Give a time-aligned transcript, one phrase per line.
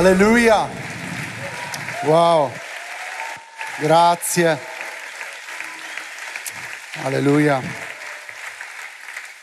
[0.00, 0.66] Alleluia.
[2.04, 2.50] Wow.
[3.80, 4.58] Grazie.
[7.02, 7.60] Alleluia.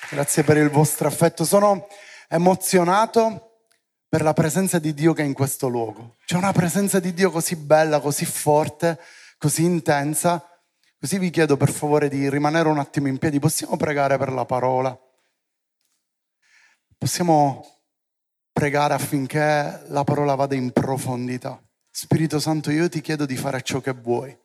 [0.10, 1.46] Grazie per il vostro affetto.
[1.46, 1.88] Sono
[2.28, 3.66] emozionato
[4.10, 6.16] per la presenza di Dio che è in questo luogo.
[6.26, 9.00] C'è una presenza di Dio così bella, così forte,
[9.38, 10.44] così intensa.
[11.00, 13.38] Così vi chiedo per favore di rimanere un attimo in piedi.
[13.38, 15.00] Possiamo pregare per la parola?
[16.98, 17.77] Possiamo
[18.58, 21.62] pregare affinché la parola vada in profondità.
[21.92, 24.36] Spirito Santo, io ti chiedo di fare ciò che vuoi.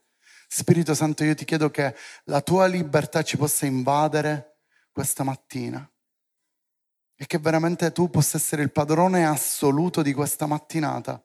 [0.47, 4.59] Spirito Santo, io ti chiedo che la tua libertà ci possa invadere
[4.93, 5.91] questa mattina
[7.17, 11.25] e che veramente tu possa essere il padrone assoluto di questa mattinata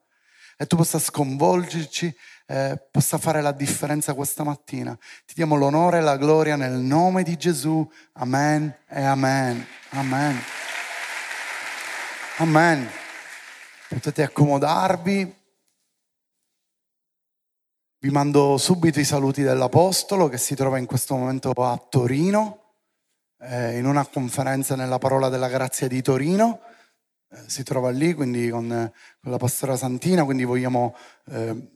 [0.56, 4.98] e tu possa sconvolgerci, eh, possa fare la differenza questa mattina.
[5.26, 7.86] Ti diamo l'onore e la gloria nel nome di Gesù.
[8.14, 9.68] Amen e amen.
[9.90, 10.42] Amen.
[12.40, 12.88] Amen.
[13.90, 15.36] Potete accomodarvi.
[17.98, 22.76] Vi mando subito i saluti dell'Apostolo che si trova in questo momento a Torino,
[23.40, 26.62] eh, in una conferenza nella parola della grazia di Torino.
[27.32, 30.96] Eh, si trova lì, quindi con, con, la pastora Santina, quindi vogliamo
[31.32, 31.72] eh,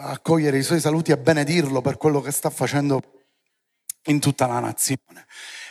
[0.00, 3.02] accogliere i suoi saluti e benedirlo per quello che sta facendo
[4.04, 5.26] in tutta la nazione.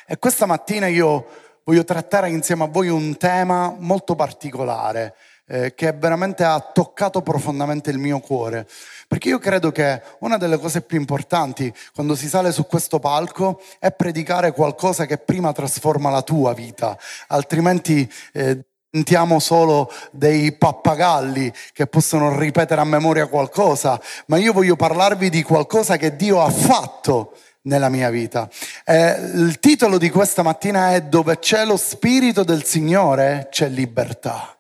[0.06, 5.16] E questa mattina io voglio trattare insieme a voi un tema molto particolare
[5.48, 8.66] eh, che veramente ha toccato profondamente il mio cuore.
[9.06, 13.62] Perché io credo che una delle cose più importanti quando si sale su questo palco
[13.80, 21.52] è predicare qualcosa che prima trasforma la tua vita, altrimenti eh, diventiamo solo dei pappagalli
[21.74, 26.50] che possono ripetere a memoria qualcosa, ma io voglio parlarvi di qualcosa che Dio ha
[26.50, 27.34] fatto
[27.68, 28.50] nella mia vita.
[28.86, 34.58] Eh, il titolo di questa mattina è Dove c'è lo Spirito del Signore c'è libertà.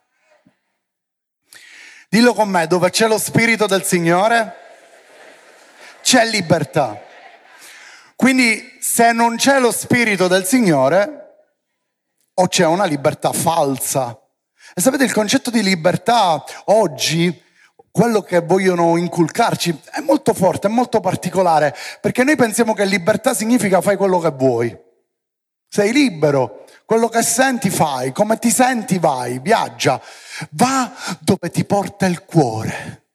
[2.09, 4.53] Dillo con me, dove c'è lo Spirito del Signore
[6.01, 7.01] c'è libertà.
[8.15, 11.25] Quindi se non c'è lo Spirito del Signore
[12.33, 14.17] o c'è una libertà falsa.
[14.73, 17.43] E sapete il concetto di libertà oggi
[17.97, 23.33] quello che vogliono inculcarci è molto forte, è molto particolare, perché noi pensiamo che libertà
[23.33, 24.77] significa fai quello che vuoi.
[25.67, 29.99] Sei libero, quello che senti fai, come ti senti vai, viaggia,
[30.51, 33.06] va dove ti porta il cuore.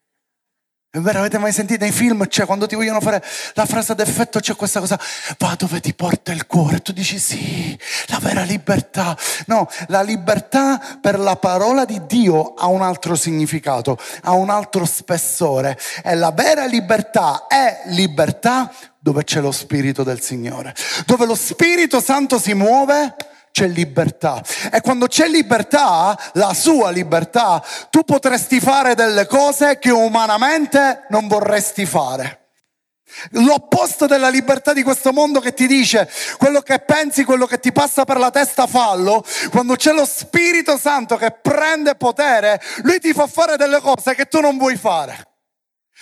[0.94, 2.28] È vero, avete mai sentito nei film?
[2.28, 5.00] Cioè, quando ti vogliono fare la frase d'effetto, c'è questa cosa,
[5.38, 6.82] va dove ti porta il cuore.
[6.82, 7.74] Tu dici sì,
[8.08, 9.16] la vera libertà.
[9.46, 14.84] No, la libertà per la parola di Dio ha un altro significato, ha un altro
[14.84, 15.78] spessore.
[16.04, 20.74] E la vera libertà è libertà dove c'è lo Spirito del Signore.
[21.06, 23.16] Dove lo Spirito Santo si muove,
[23.52, 24.42] c'è libertà.
[24.72, 31.28] E quando c'è libertà, la sua libertà, tu potresti fare delle cose che umanamente non
[31.28, 32.38] vorresti fare.
[33.32, 37.70] L'opposto della libertà di questo mondo che ti dice quello che pensi, quello che ti
[37.70, 43.12] passa per la testa fallo, quando c'è lo Spirito Santo che prende potere, lui ti
[43.12, 45.31] fa fare delle cose che tu non vuoi fare.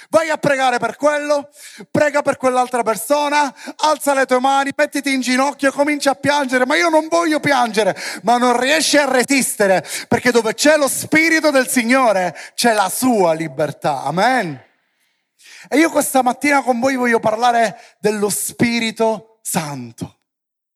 [0.09, 1.51] Vai a pregare per quello,
[1.91, 6.77] prega per quell'altra persona, alza le tue mani, mettiti in ginocchio, comincia a piangere, ma
[6.77, 11.69] io non voglio piangere, ma non riesci a resistere, perché dove c'è lo Spirito del
[11.69, 14.03] Signore c'è la sua libertà.
[14.03, 14.69] Amen.
[15.69, 20.21] E io questa mattina con voi voglio parlare dello Spirito Santo,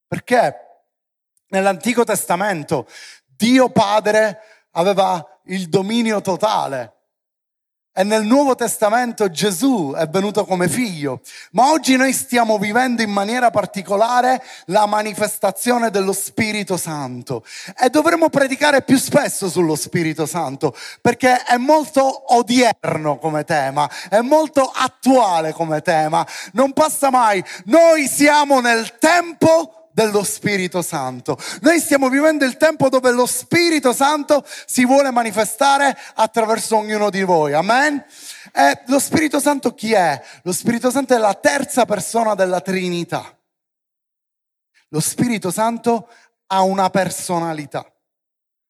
[0.07, 0.57] perché
[1.49, 2.87] nell'Antico Testamento
[3.25, 6.94] Dio Padre aveva il dominio totale
[7.97, 11.21] e nel Nuovo Testamento Gesù è venuto come figlio,
[11.53, 17.45] ma oggi noi stiamo vivendo in maniera particolare la manifestazione dello Spirito Santo.
[17.81, 24.21] E dovremmo predicare più spesso sullo Spirito Santo perché è molto odierno come tema, è
[24.23, 27.43] molto attuale come tema, non passa mai.
[27.67, 31.39] Noi siamo nel tempo dello Spirito Santo.
[31.61, 37.23] Noi stiamo vivendo il tempo dove lo Spirito Santo si vuole manifestare attraverso ognuno di
[37.23, 37.53] voi.
[37.53, 38.05] Amen?
[38.53, 40.21] E lo Spirito Santo chi è?
[40.43, 43.39] Lo Spirito Santo è la terza persona della Trinità.
[44.89, 46.09] Lo Spirito Santo
[46.49, 47.87] ha una personalità.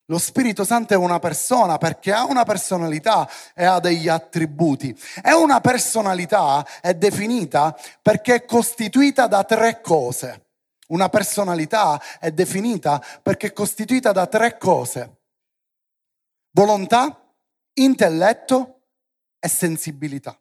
[0.08, 4.94] Lo Spirito Santo è una persona perché ha una personalità e ha degli attributi.
[5.22, 10.43] E una personalità è definita perché è costituita da tre cose.
[10.88, 15.20] Una personalità è definita perché è costituita da tre cose.
[16.50, 17.32] Volontà,
[17.74, 18.82] intelletto
[19.38, 20.38] e sensibilità.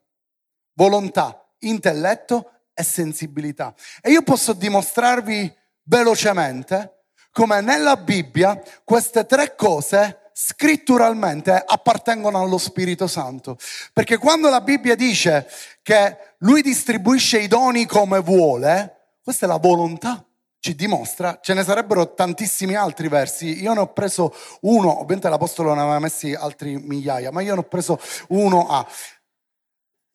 [0.74, 3.74] Volontà, intelletto e sensibilità.
[4.02, 5.52] E io posso dimostrarvi
[5.84, 13.56] velocemente come nella Bibbia queste tre cose scritturalmente appartengono allo Spirito Santo.
[13.92, 15.48] Perché quando la Bibbia dice
[15.82, 20.24] che lui distribuisce i doni come vuole, questa è la volontà
[20.64, 25.74] ci dimostra, ce ne sarebbero tantissimi altri versi, io ne ho preso uno, ovviamente l'Apostolo
[25.74, 28.86] ne aveva messi altri migliaia, ma io ne ho preso uno a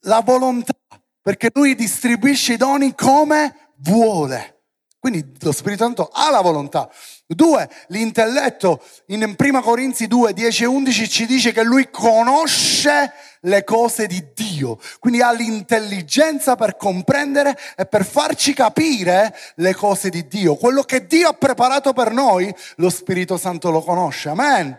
[0.06, 0.74] la volontà,
[1.22, 4.59] perché lui distribuisce i doni come vuole.
[5.00, 6.90] Quindi lo Spirito Santo ha la volontà.
[7.26, 13.64] Due, l'intelletto in Prima Corinzi 2, 10 e 11 ci dice che lui conosce le
[13.64, 20.28] cose di Dio, quindi ha l'intelligenza per comprendere e per farci capire le cose di
[20.28, 20.56] Dio.
[20.56, 24.30] Quello che Dio ha preparato per noi, lo Spirito Santo lo conosce.
[24.30, 24.78] Amen.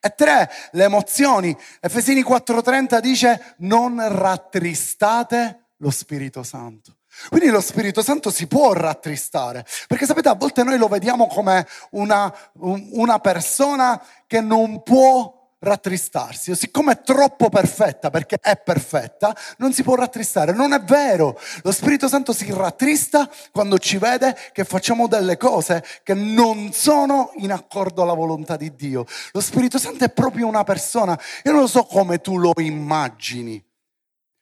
[0.00, 1.56] E tre, le emozioni.
[1.80, 6.96] Efesini 4:30 dice non rattristate lo Spirito Santo.
[7.28, 11.66] Quindi lo Spirito Santo si può rattristare, perché sapete, a volte noi lo vediamo come
[11.90, 19.34] una, una persona che non può rattristarsi, o siccome è troppo perfetta, perché è perfetta,
[19.58, 20.52] non si può rattristare.
[20.52, 21.38] Non è vero.
[21.62, 27.32] Lo Spirito Santo si rattrista quando ci vede che facciamo delle cose che non sono
[27.36, 29.06] in accordo alla volontà di Dio.
[29.32, 31.18] Lo Spirito Santo è proprio una persona.
[31.44, 33.62] Io non lo so come tu lo immagini,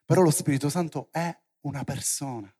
[0.04, 2.52] però lo Spirito Santo è una persona.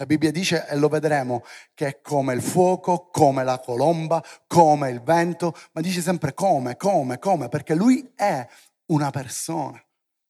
[0.00, 1.44] La Bibbia dice, e lo vedremo,
[1.74, 6.78] che è come il fuoco, come la colomba, come il vento, ma dice sempre come,
[6.78, 8.48] come, come, perché lui è
[8.86, 9.78] una persona.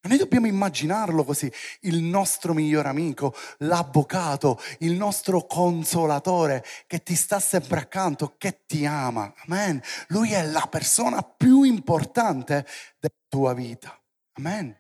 [0.08, 1.49] Noi dobbiamo immaginarlo così,
[1.82, 8.84] il nostro miglior amico, l'avvocato, il nostro consolatore che ti sta sempre accanto, che ti
[8.87, 9.32] ama.
[9.46, 9.81] Amen.
[10.08, 12.66] Lui è la persona più importante
[12.99, 13.96] della tua vita.
[14.32, 14.76] Amen.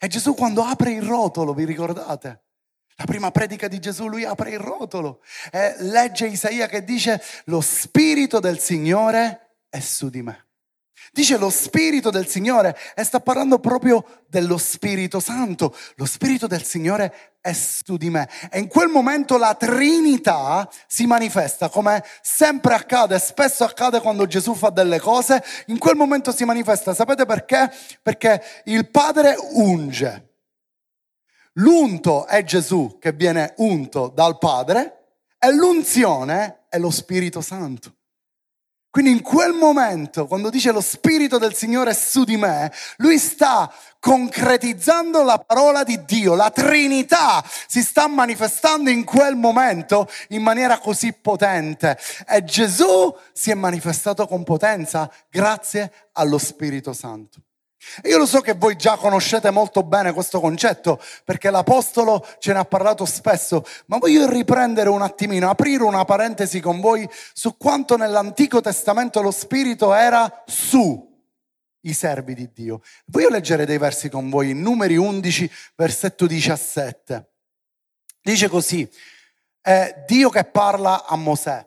[0.00, 2.44] E Gesù quando apre il rotolo, vi ricordate?
[2.98, 5.22] La prima predica di Gesù, lui apre il rotolo
[5.52, 10.46] e legge Isaia che dice lo spirito del Signore è su di me.
[11.12, 15.74] Dice lo Spirito del Signore e sta parlando proprio dello Spirito Santo.
[15.94, 18.28] Lo Spirito del Signore è su di me.
[18.50, 24.54] E in quel momento la Trinità si manifesta come sempre accade, spesso accade quando Gesù
[24.54, 25.42] fa delle cose.
[25.66, 26.94] In quel momento si manifesta.
[26.94, 27.70] Sapete perché?
[28.02, 30.27] Perché il Padre unge
[31.58, 37.94] L'unto è Gesù che viene unto dal Padre e l'unzione è lo Spirito Santo.
[38.90, 43.18] Quindi in quel momento, quando dice lo Spirito del Signore è su di me, lui
[43.18, 50.42] sta concretizzando la parola di Dio, la Trinità si sta manifestando in quel momento in
[50.42, 57.42] maniera così potente e Gesù si è manifestato con potenza grazie allo Spirito Santo.
[58.04, 62.58] Io lo so che voi già conoscete molto bene questo concetto perché l'Apostolo ce ne
[62.58, 67.96] ha parlato spesso, ma voglio riprendere un attimino, aprire una parentesi con voi su quanto
[67.96, 71.06] nell'Antico Testamento lo Spirito era su
[71.82, 72.82] i servi di Dio.
[73.06, 77.30] Voglio leggere dei versi con voi, in Numeri 11, versetto 17.
[78.20, 78.88] Dice così,
[79.60, 81.66] è Dio che parla a Mosè.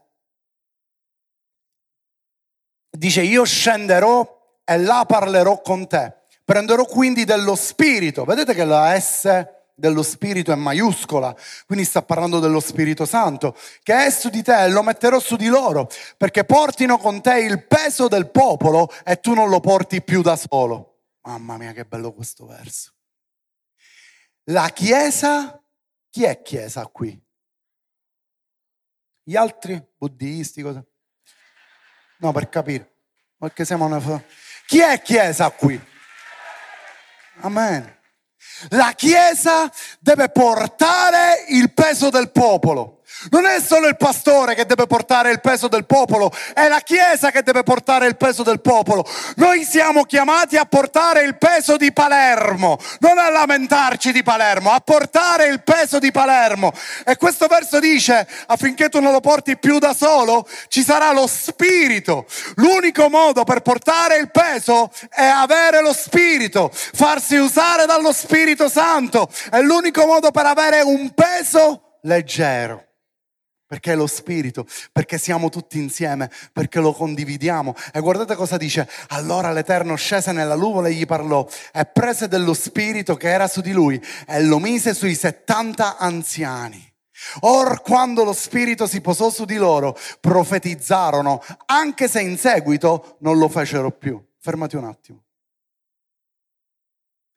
[2.90, 6.14] Dice, io scenderò e là parlerò con te.
[6.44, 8.26] Prenderò quindi dello spirito.
[8.26, 11.36] Vedete che la S dello spirito è maiuscola,
[11.66, 15.36] quindi sta parlando dello Spirito Santo, che è su di te e lo metterò su
[15.36, 20.04] di loro, perché portino con te il peso del popolo e tu non lo porti
[20.04, 21.00] più da solo.
[21.24, 22.94] Mamma mia, che bello questo verso.
[24.46, 25.60] La Chiesa,
[26.10, 27.20] chi è Chiesa qui?
[29.24, 30.84] Gli altri buddisti, cosa?
[32.20, 32.98] No, per capire,
[33.38, 34.00] perché siamo una...
[34.72, 35.78] Chi è Chiesa qui?
[37.42, 37.94] Amen.
[38.70, 43.01] La Chiesa deve portare il peso del popolo.
[43.30, 47.30] Non è solo il pastore che deve portare il peso del popolo, è la Chiesa
[47.30, 49.06] che deve portare il peso del popolo.
[49.36, 54.80] Noi siamo chiamati a portare il peso di Palermo, non a lamentarci di Palermo, a
[54.80, 56.74] portare il peso di Palermo.
[57.06, 61.28] E questo verso dice, affinché tu non lo porti più da solo, ci sarà lo
[61.28, 62.26] Spirito.
[62.56, 69.30] L'unico modo per portare il peso è avere lo Spirito, farsi usare dallo Spirito Santo.
[69.50, 72.86] È l'unico modo per avere un peso leggero
[73.72, 77.74] perché è lo Spirito, perché siamo tutti insieme, perché lo condividiamo.
[77.94, 82.54] E guardate cosa dice, allora l'Eterno scese nella nuvola e gli parlò e prese dello
[82.54, 83.98] Spirito che era su di lui
[84.28, 86.86] e lo mise sui 70 anziani.
[87.44, 93.38] Or quando lo Spirito si posò su di loro, profetizzarono, anche se in seguito non
[93.38, 94.22] lo fecero più.
[94.38, 95.24] Fermati un attimo.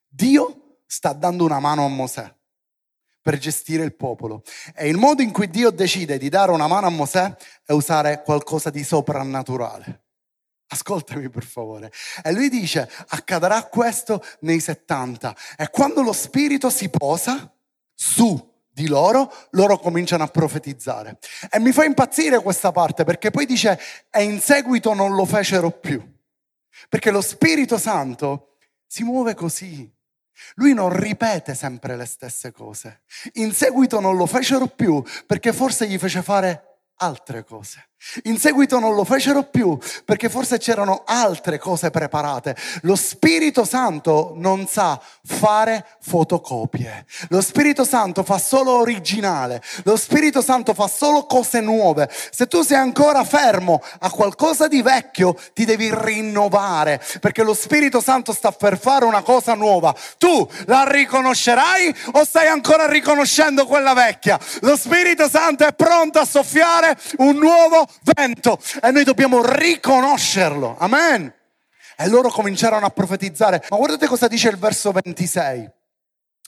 [0.08, 2.33] Dio sta dando una mano a Mosè
[3.24, 4.42] per gestire il popolo.
[4.76, 8.22] E il modo in cui Dio decide di dare una mano a Mosè è usare
[8.22, 10.02] qualcosa di soprannaturale.
[10.66, 11.90] Ascoltami per favore.
[12.22, 15.34] E lui dice, accadrà questo nei 70.
[15.56, 17.50] E quando lo Spirito si posa
[17.94, 21.16] su di loro, loro cominciano a profetizzare.
[21.50, 25.70] E mi fa impazzire questa parte perché poi dice, e in seguito non lo fecero
[25.70, 26.06] più.
[26.90, 29.90] Perché lo Spirito Santo si muove così.
[30.54, 33.02] Lui non ripete sempre le stesse cose.
[33.34, 37.90] In seguito non lo fecero più perché forse gli fece fare altre cose.
[38.24, 42.56] In seguito non lo fecero più perché forse c'erano altre cose preparate.
[42.82, 47.06] Lo Spirito Santo non sa fare fotocopie.
[47.30, 49.62] Lo Spirito Santo fa solo originale.
[49.84, 52.08] Lo Spirito Santo fa solo cose nuove.
[52.30, 58.00] Se tu sei ancora fermo a qualcosa di vecchio, ti devi rinnovare perché lo Spirito
[58.00, 59.94] Santo sta per fare una cosa nuova.
[60.18, 64.38] Tu la riconoscerai o stai ancora riconoscendo quella vecchia?
[64.60, 70.76] Lo Spirito Santo è pronto a soffiare un nuovo vento e noi dobbiamo riconoscerlo.
[70.78, 71.32] Amen.
[71.96, 73.64] E loro cominciarono a profetizzare.
[73.70, 75.70] Ma guardate cosa dice il verso 26.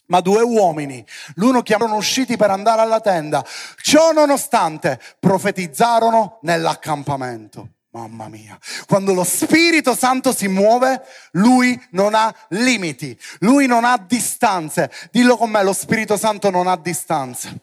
[0.07, 3.45] Ma due uomini, l'uno che erano usciti per andare alla tenda,
[3.81, 7.71] ciò nonostante profetizzarono nell'accampamento.
[7.91, 13.97] Mamma mia, quando lo Spirito Santo si muove, lui non ha limiti, lui non ha
[13.97, 14.91] distanze.
[15.11, 17.63] Dillo con me, lo Spirito Santo non ha distanze.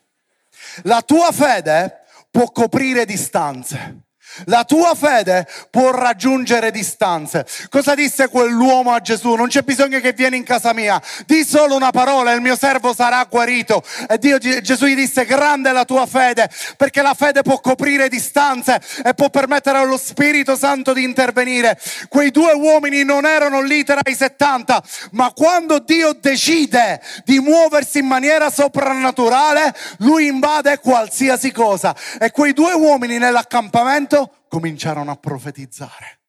[0.84, 2.02] La tua fede
[2.34, 4.06] può coprire distanze.
[4.46, 7.46] La tua fede può raggiungere distanze.
[7.70, 9.34] Cosa disse quell'uomo a Gesù?
[9.36, 11.02] Non c'è bisogno che vieni in casa mia.
[11.25, 13.84] Di solo una parola e il mio servo sarà guarito.
[14.10, 18.10] E Dio, Gesù gli disse grande è la tua fede perché la fede può coprire
[18.10, 21.80] distanze e può permettere allo Spirito Santo di intervenire.
[22.10, 28.00] Quei due uomini non erano lì tra i 70, ma quando Dio decide di muoversi
[28.00, 31.96] in maniera soprannaturale, lui invade qualsiasi cosa.
[32.20, 36.22] E quei due uomini nell'accampamento cominciarono a profetizzare.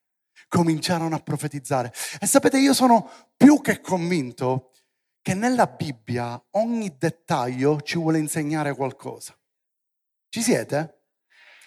[0.48, 1.92] Cominciarono a profetizzare.
[2.20, 4.70] E sapete, io sono più che convinto
[5.20, 9.36] che nella Bibbia ogni dettaglio ci vuole insegnare qualcosa.
[10.28, 11.06] Ci siete?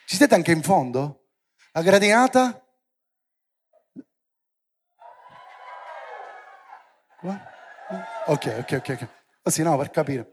[0.05, 1.29] Ci siete anche in fondo?
[1.71, 2.63] La gradinata?
[8.27, 9.07] Ok, ok, ok.
[9.41, 10.31] Così no, per capire.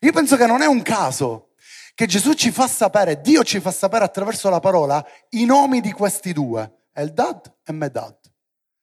[0.00, 1.54] Io penso che non è un caso
[1.96, 5.92] che Gesù ci fa sapere, Dio ci fa sapere attraverso la parola i nomi di
[5.92, 8.18] questi due, Eldad e Medad.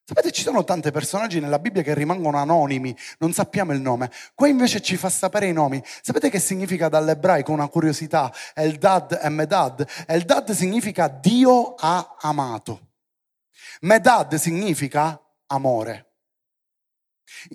[0.04, 4.12] Sapete, ci sono tanti personaggi nella Bibbia che rimangono anonimi, non sappiamo il nome.
[4.34, 5.80] Qua invece ci fa sapere i nomi.
[6.02, 8.34] Sapete che significa dall'ebraico una curiosità?
[8.56, 9.88] Eldad e Medad.
[10.08, 12.94] Eldad significa Dio ha amato.
[13.82, 16.14] Medad significa amore.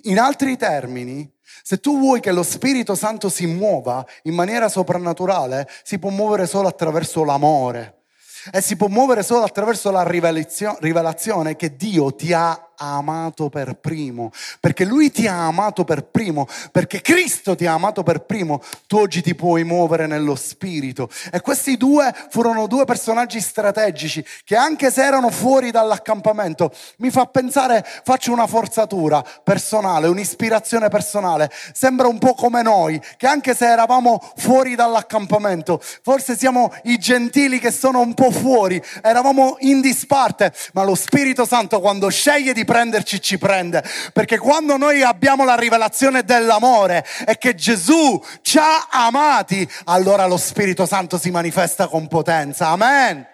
[0.03, 1.29] In altri termini,
[1.63, 6.47] se tu vuoi che lo Spirito Santo si muova in maniera soprannaturale, si può muovere
[6.47, 8.03] solo attraverso l'amore.
[8.51, 14.31] E si può muovere solo attraverso la rivelazione che Dio ti ha amato per primo,
[14.59, 18.97] perché Lui ti ha amato per primo, perché Cristo ti ha amato per primo, tu
[18.97, 21.09] oggi ti puoi muovere nello Spirito.
[21.31, 27.25] E questi due furono due personaggi strategici che anche se erano fuori dall'accampamento, mi fa
[27.25, 33.67] pensare, faccio una forzatura personale, un'ispirazione personale, sembra un po' come noi, che anche se
[33.67, 40.53] eravamo fuori dall'accampamento, forse siamo i gentili che sono un po' fuori, eravamo in disparte,
[40.73, 43.83] ma lo Spirito Santo quando sceglie di prenderci ci prende,
[44.13, 50.37] perché quando noi abbiamo la rivelazione dell'amore e che Gesù ci ha amati, allora lo
[50.37, 52.67] Spirito Santo si manifesta con potenza.
[52.67, 53.25] Amen.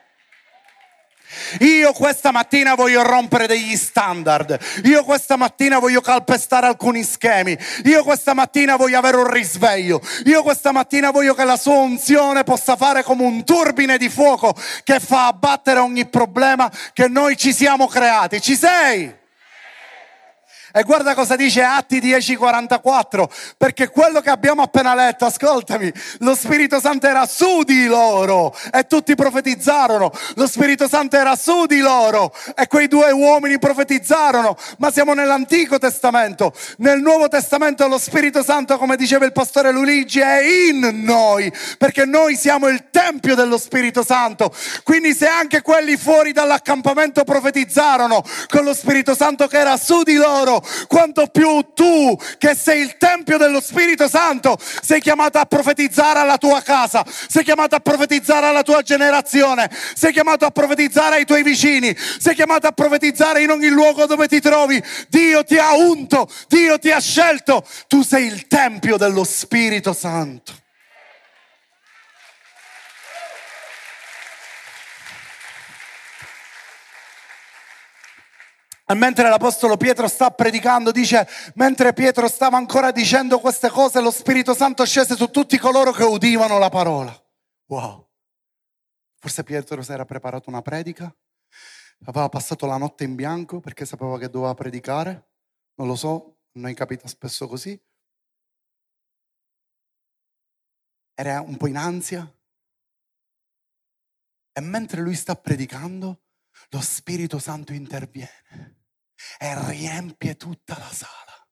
[1.59, 4.57] Io questa mattina voglio rompere degli standard.
[4.83, 7.57] Io questa mattina voglio calpestare alcuni schemi.
[7.83, 9.99] Io questa mattina voglio avere un risveglio.
[10.27, 14.55] Io questa mattina voglio che la sua unzione possa fare come un turbine di fuoco
[14.85, 18.39] che fa abbattere ogni problema che noi ci siamo creati.
[18.39, 19.23] Ci sei?
[20.77, 25.89] E guarda cosa dice Atti 10:44, perché quello che abbiamo appena letto, ascoltami,
[26.20, 31.65] lo Spirito Santo era su di loro e tutti profetizzarono, lo Spirito Santo era su
[31.65, 37.98] di loro e quei due uomini profetizzarono, ma siamo nell'Antico Testamento, nel Nuovo Testamento lo
[37.98, 43.36] Spirito Santo, come diceva il pastore Luigi, è in noi, perché noi siamo il Tempio
[43.36, 44.53] dello Spirito Santo,
[44.84, 50.15] quindi se anche quelli fuori dall'accampamento profetizzarono con lo Spirito Santo che era su di
[50.15, 56.19] loro, quanto più tu che sei il Tempio dello Spirito Santo sei chiamato a profetizzare
[56.19, 61.25] alla tua casa, sei chiamato a profetizzare alla tua generazione, sei chiamato a profetizzare ai
[61.25, 64.81] tuoi vicini, sei chiamato a profetizzare in ogni luogo dove ti trovi.
[65.10, 70.64] Dio ti ha unto, Dio ti ha scelto, tu sei il Tempio dello Spirito Santo.
[78.93, 84.53] Mentre l'Apostolo Pietro sta predicando, dice, mentre Pietro stava ancora dicendo queste cose, lo Spirito
[84.53, 87.11] Santo scese su tutti coloro che udivano la parola.
[87.67, 88.07] Wow.
[89.17, 91.11] Forse Pietro si era preparato una predica,
[92.05, 95.29] aveva passato la notte in bianco perché sapeva che doveva predicare,
[95.75, 97.79] non lo so, a noi capita spesso così.
[101.15, 102.29] Era un po' in ansia.
[104.51, 106.25] E mentre lui sta predicando,
[106.69, 108.84] lo Spirito Santo interviene
[109.38, 111.48] e riempie tutta la sala.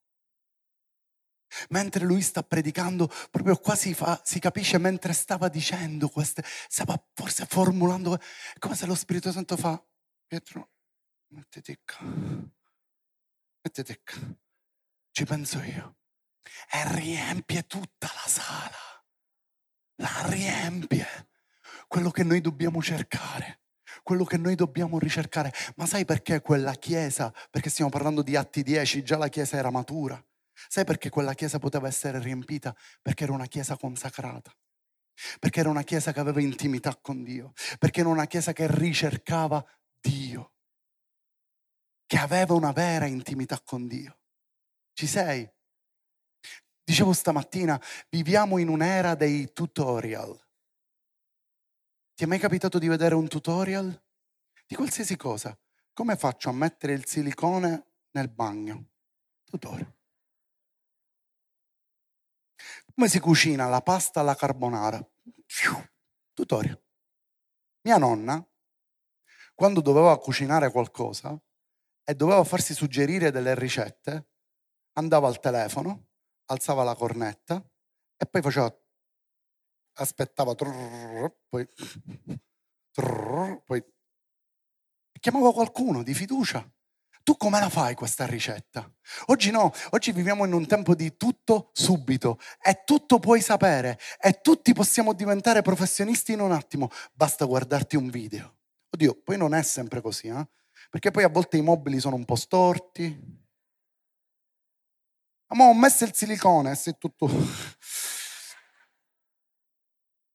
[1.69, 7.01] Mentre lui sta predicando, proprio qua si, fa, si capisce mentre stava dicendo queste, stava
[7.13, 8.19] forse formulando,
[8.57, 9.81] come se lo Spirito Santo fa,
[10.25, 10.71] Pietro,
[11.27, 12.07] mettiti qua,
[13.61, 14.35] mettiti qua,
[15.11, 15.97] ci penso io.
[16.71, 19.05] E riempie tutta la sala,
[19.97, 21.29] la riempie.
[21.87, 23.62] Quello che noi dobbiamo cercare
[24.03, 25.51] quello che noi dobbiamo ricercare.
[25.75, 29.71] Ma sai perché quella chiesa, perché stiamo parlando di Atti 10, già la chiesa era
[29.71, 30.23] matura.
[30.67, 32.75] Sai perché quella chiesa poteva essere riempita?
[33.01, 34.53] Perché era una chiesa consacrata.
[35.39, 37.53] Perché era una chiesa che aveva intimità con Dio.
[37.79, 39.65] Perché era una chiesa che ricercava
[39.99, 40.51] Dio.
[42.05, 44.19] Che aveva una vera intimità con Dio.
[44.93, 45.49] Ci sei?
[46.83, 50.37] Dicevo stamattina, viviamo in un'era dei tutorial.
[52.15, 54.03] Ti è mai capitato di vedere un tutorial?
[54.67, 55.57] Di qualsiasi cosa.
[55.93, 58.89] Come faccio a mettere il silicone nel bagno?
[59.45, 59.91] Tutorial.
[62.93, 65.03] Come si cucina la pasta alla carbonara?
[66.33, 66.79] Tutorial.
[67.81, 68.47] Mia nonna,
[69.55, 71.35] quando doveva cucinare qualcosa
[72.03, 74.29] e doveva farsi suggerire delle ricette,
[74.93, 76.09] andava al telefono,
[76.45, 77.63] alzava la cornetta
[78.15, 78.71] e poi faceva
[79.95, 81.67] aspettava, trrr, poi,
[82.91, 83.83] trrr, poi
[85.19, 86.69] chiamava qualcuno di fiducia.
[87.23, 88.91] Tu come la fai questa ricetta?
[89.27, 94.41] Oggi no, oggi viviamo in un tempo di tutto subito e tutto puoi sapere e
[94.41, 98.57] tutti possiamo diventare professionisti in un attimo, basta guardarti un video.
[98.89, 100.45] Oddio, poi non è sempre così, eh?
[100.89, 103.41] perché poi a volte i mobili sono un po' storti.
[105.55, 107.29] Ma ho messo il silicone, se tutto...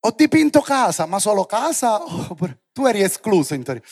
[0.01, 2.03] Ho dipinto casa, ma solo casa?
[2.03, 2.37] Oh,
[2.73, 3.83] tu eri escluso in teoria.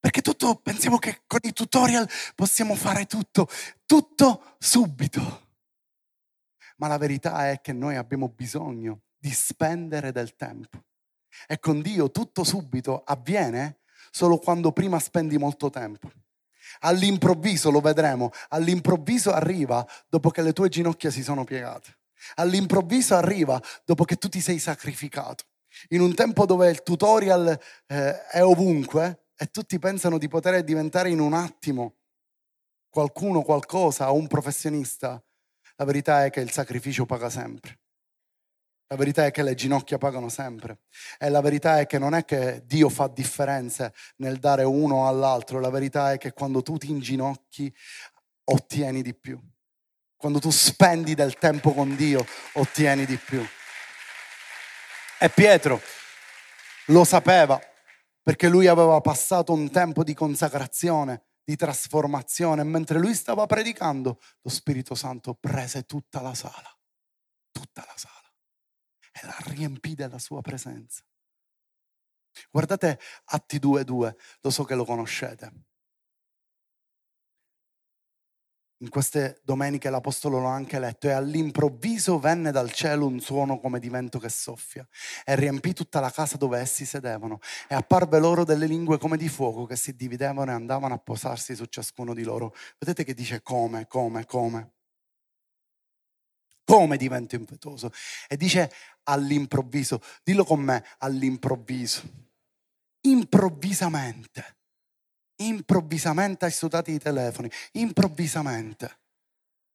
[0.00, 3.48] Perché tutto, pensiamo che con i tutorial possiamo fare tutto,
[3.84, 5.46] tutto subito.
[6.76, 10.84] Ma la verità è che noi abbiamo bisogno di spendere del tempo.
[11.48, 13.80] E con Dio tutto subito avviene
[14.10, 16.10] solo quando prima spendi molto tempo.
[16.80, 21.97] All'improvviso lo vedremo, all'improvviso arriva dopo che le tue ginocchia si sono piegate.
[22.36, 25.44] All'improvviso arriva dopo che tu ti sei sacrificato.
[25.88, 31.10] In un tempo dove il tutorial eh, è ovunque e tutti pensano di poter diventare
[31.10, 31.96] in un attimo
[32.88, 35.22] qualcuno, qualcosa un professionista,
[35.76, 37.78] la verità è che il sacrificio paga sempre.
[38.88, 40.80] La verità è che le ginocchia pagano sempre.
[41.18, 45.60] E la verità è che non è che Dio fa differenze nel dare uno all'altro,
[45.60, 47.72] la verità è che quando tu ti inginocchi
[48.44, 49.38] ottieni di più.
[50.18, 53.40] Quando tu spendi del tempo con Dio, ottieni di più.
[55.20, 55.80] E Pietro
[56.86, 57.60] lo sapeva
[58.20, 62.64] perché lui aveva passato un tempo di consacrazione, di trasformazione.
[62.64, 66.76] Mentre lui stava predicando, lo Spirito Santo prese tutta la sala,
[67.52, 68.34] tutta la sala,
[69.12, 71.04] e la riempì della sua presenza.
[72.50, 75.67] Guardate Atti 2.2, lo so che lo conoscete.
[78.80, 83.80] In queste domeniche l'Apostolo l'ha anche letto e all'improvviso venne dal cielo un suono come
[83.80, 84.86] di vento che soffia
[85.24, 89.28] e riempì tutta la casa dove essi sedevano e apparve loro delle lingue come di
[89.28, 92.54] fuoco che si dividevano e andavano a posarsi su ciascuno di loro.
[92.78, 94.74] Vedete che dice come, come, come.
[96.64, 97.90] Come divento impetuoso.
[98.28, 98.70] E dice
[99.04, 102.02] all'improvviso, dillo con me, all'improvviso.
[103.00, 104.57] Improvvisamente
[105.38, 108.98] improvvisamente hai sudato i telefoni, improvvisamente.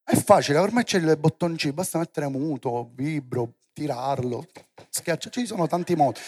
[0.04, 4.45] È facile, ormai c'è il bottoncino, basta mettere muto, vibro, tirarlo,
[4.89, 6.19] schiaccia, ci sono tanti modi.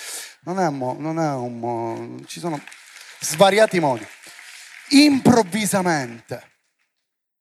[0.42, 2.62] Non è, mo, non è un mo, ci sono
[3.20, 4.06] svariati modi.
[4.90, 6.54] Improvvisamente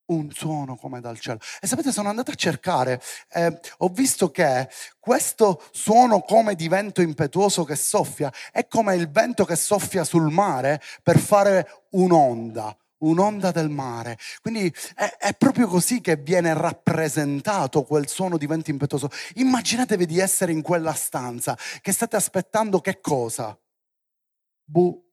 [0.07, 1.39] un suono come dal cielo.
[1.61, 7.01] E sapete, sono andato a cercare, eh, ho visto che questo suono come di vento
[7.01, 13.51] impetuoso che soffia è come il vento che soffia sul mare per fare un'onda un'onda
[13.51, 14.19] del mare.
[14.41, 19.11] Quindi è, è, proprio così che viene rappresentato quel suono di vento impetuoso.
[19.35, 23.59] Immaginatevi di essere in quella stanza, che state aspettando che cosa?
[24.65, 25.04] Bu.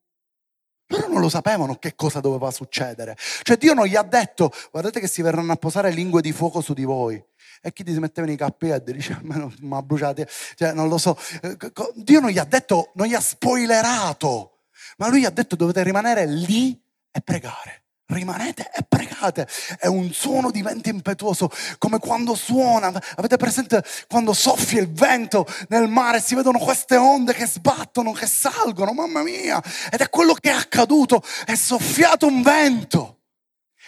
[0.92, 3.16] Loro non lo sapevano che cosa doveva succedere.
[3.18, 6.62] Cioè Dio non gli ha detto, guardate che si verranno a posare lingue di fuoco
[6.62, 7.24] su di voi.
[7.64, 9.20] E chi ti metteva nei cappi e dice,
[9.62, 11.18] ma bruciate, cioè non lo so.
[11.42, 11.58] Eh,
[11.96, 14.64] Dio non gli ha detto, non gli ha spoilerato,
[14.98, 16.80] ma lui gli ha detto dovete rimanere lì
[17.12, 17.82] e pregare
[18.14, 19.48] rimanete e pregate.
[19.78, 22.92] È un suono di vento impetuoso, come quando suona.
[23.16, 28.28] Avete presente quando soffia il vento nel mare, si vedono queste onde che sbattono, che
[28.28, 29.62] salgono, mamma mia.
[29.92, 33.22] Ed è quello che è accaduto, è soffiato un vento.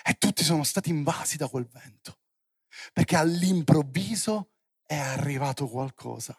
[0.03, 2.17] E tutti sono stati invasi da quel vento,
[2.91, 4.49] perché all'improvviso
[4.86, 6.38] è arrivato qualcosa.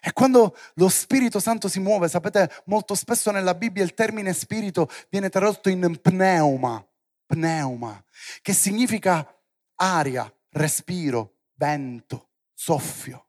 [0.00, 4.88] E quando lo Spirito Santo si muove, sapete, molto spesso nella Bibbia il termine spirito
[5.10, 6.84] viene tradotto in pneuma,
[7.26, 8.02] pneuma,
[8.40, 9.26] che significa
[9.74, 13.26] aria, respiro, vento, soffio.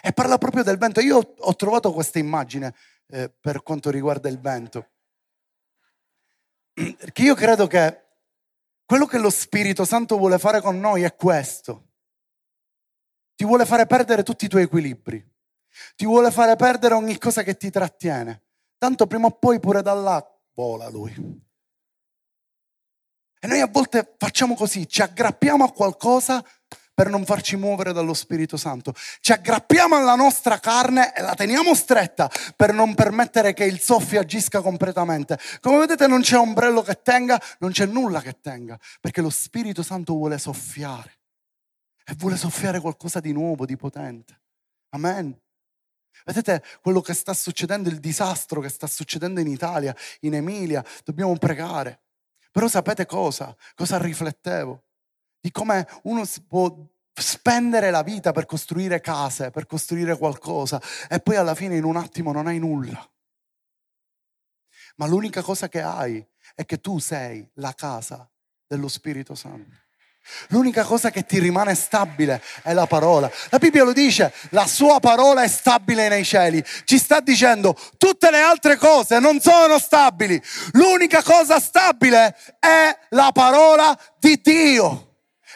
[0.00, 1.00] E parla proprio del vento.
[1.00, 2.74] Io ho trovato questa immagine
[3.08, 4.92] eh, per quanto riguarda il vento.
[6.72, 8.04] Perché io credo che
[8.86, 11.84] quello che lo Spirito Santo vuole fare con noi è questo.
[13.34, 15.34] Ti vuole fare perdere tutti i tuoi equilibri
[15.94, 18.42] ti vuole fare perdere ogni cosa che ti trattiene.
[18.78, 21.44] Tanto prima o poi pure da là vola lui.
[23.38, 26.44] E noi a volte facciamo così, ci aggrappiamo a qualcosa
[26.96, 28.94] per non farci muovere dallo Spirito Santo.
[29.20, 34.18] Ci aggrappiamo alla nostra carne e la teniamo stretta per non permettere che il soffio
[34.18, 35.38] agisca completamente.
[35.60, 39.82] Come vedete non c'è ombrello che tenga, non c'è nulla che tenga, perché lo Spirito
[39.82, 41.18] Santo vuole soffiare
[42.02, 44.40] e vuole soffiare qualcosa di nuovo, di potente.
[44.90, 45.38] Amen.
[46.24, 51.36] Vedete quello che sta succedendo, il disastro che sta succedendo in Italia, in Emilia, dobbiamo
[51.36, 52.00] pregare.
[52.50, 53.54] Però sapete cosa?
[53.74, 54.84] Cosa riflettevo?
[55.40, 56.74] Di come uno si può
[57.12, 61.96] spendere la vita per costruire case, per costruire qualcosa e poi alla fine in un
[61.96, 63.10] attimo non hai nulla.
[64.96, 68.28] Ma l'unica cosa che hai è che tu sei la casa
[68.66, 69.85] dello Spirito Santo.
[70.48, 73.30] L'unica cosa che ti rimane stabile è la parola.
[73.50, 76.64] La Bibbia lo dice, la sua parola è stabile nei cieli.
[76.84, 80.40] Ci sta dicendo, tutte le altre cose non sono stabili.
[80.72, 85.05] L'unica cosa stabile è la parola di Dio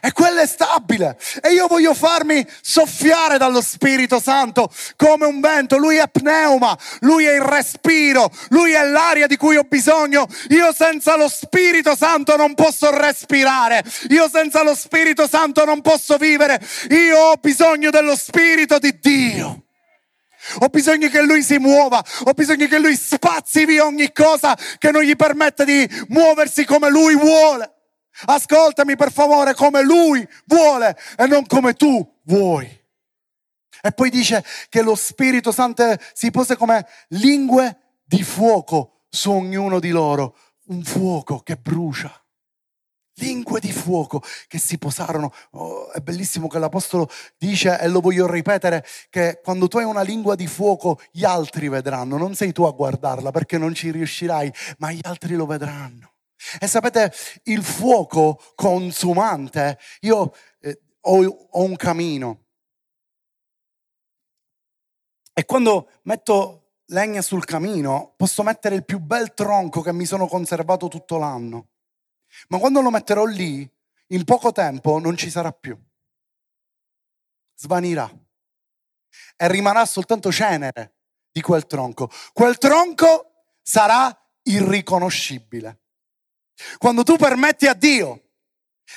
[0.00, 1.18] e quello è stabile.
[1.42, 5.76] E io voglio farmi soffiare dallo Spirito Santo come un vento.
[5.76, 10.26] Lui è pneuma, lui è il respiro, lui è l'aria di cui ho bisogno.
[10.48, 13.82] Io senza lo Spirito Santo non posso respirare.
[14.08, 16.60] Io senza lo Spirito Santo non posso vivere.
[16.90, 19.64] Io ho bisogno dello Spirito di Dio.
[20.60, 24.90] Ho bisogno che lui si muova, ho bisogno che lui spazzi via ogni cosa che
[24.90, 27.79] non gli permette di muoversi come lui vuole.
[28.24, 32.78] Ascoltami per favore come lui vuole e non come tu vuoi.
[33.82, 39.80] E poi dice che lo Spirito Santo si pose come lingue di fuoco su ognuno
[39.80, 42.14] di loro, un fuoco che brucia.
[43.14, 45.32] Lingue di fuoco che si posarono.
[45.50, 50.02] Oh, è bellissimo che l'Apostolo dice, e lo voglio ripetere, che quando tu hai una
[50.02, 54.52] lingua di fuoco gli altri vedranno, non sei tu a guardarla perché non ci riuscirai,
[54.78, 56.12] ma gli altri lo vedranno.
[56.58, 57.12] E sapete,
[57.44, 62.44] il fuoco consumante, io eh, ho, ho un camino
[65.40, 70.26] e quando metto legna sul camino posso mettere il più bel tronco che mi sono
[70.26, 71.68] conservato tutto l'anno,
[72.48, 73.66] ma quando lo metterò lì,
[74.08, 75.78] in poco tempo non ci sarà più.
[77.54, 78.10] Svanirà
[79.36, 80.96] e rimarrà soltanto cenere
[81.30, 82.10] di quel tronco.
[82.34, 85.79] Quel tronco sarà irriconoscibile.
[86.78, 88.22] Quando tu permetti a Dio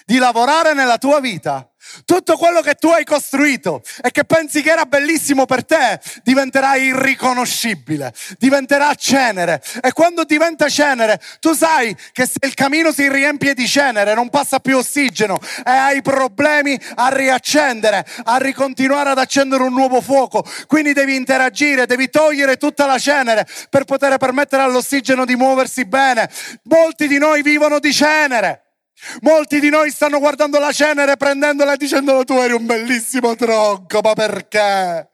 [0.06, 1.68] di lavorare nella tua vita,
[2.06, 6.76] tutto quello che tu hai costruito e che pensi che era bellissimo per te diventerà
[6.76, 9.62] irriconoscibile, diventerà cenere.
[9.82, 14.30] E quando diventa cenere, tu sai che se il camino si riempie di cenere, non
[14.30, 20.46] passa più ossigeno e hai problemi a riaccendere, a ricontinuare ad accendere un nuovo fuoco.
[20.68, 26.30] Quindi devi interagire, devi togliere tutta la cenere per poter permettere all'ossigeno di muoversi bene.
[26.64, 28.73] Molti di noi vivono di cenere.
[29.22, 34.00] Molti di noi stanno guardando la cenere, prendendola e dicendo tu eri un bellissimo tronco,
[34.02, 35.10] ma perché?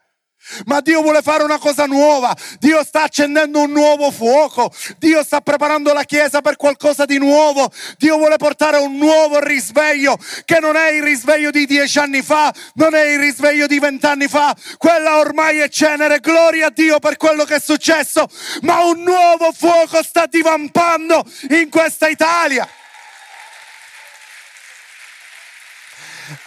[0.65, 5.41] Ma Dio vuole fare una cosa nuova, Dio sta accendendo un nuovo fuoco, Dio sta
[5.41, 10.75] preparando la Chiesa per qualcosa di nuovo, Dio vuole portare un nuovo risveglio che non
[10.75, 15.17] è il risveglio di dieci anni fa, non è il risveglio di vent'anni fa, quella
[15.17, 18.27] ormai è cenere, gloria a Dio per quello che è successo,
[18.61, 22.67] ma un nuovo fuoco sta divampando in questa Italia.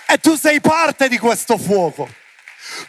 [0.06, 2.08] E tu sei parte di questo fuoco.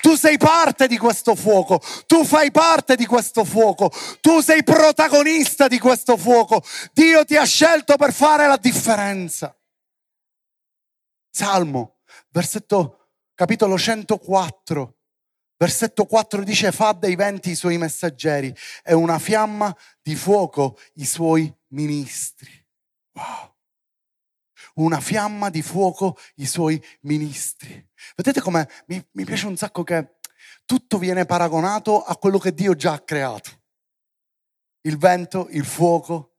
[0.02, 5.68] Tu sei parte di questo fuoco, tu fai parte di questo fuoco, tu sei protagonista
[5.68, 6.64] di questo fuoco.
[6.94, 9.58] Dio ti ha scelto per fare la differenza.
[11.30, 14.98] Salmo, versetto capitolo 104,
[15.58, 21.06] versetto 4 dice fa dei venti i suoi messaggeri e una fiamma di fuoco i
[21.06, 22.52] suoi ministri.
[23.14, 23.53] Wow
[24.76, 27.88] una fiamma di fuoco i suoi ministri.
[28.16, 30.16] Vedete come mi, mi piace un sacco che
[30.66, 33.62] tutto viene paragonato a quello che Dio già ha creato.
[34.82, 36.34] Il vento, il fuoco,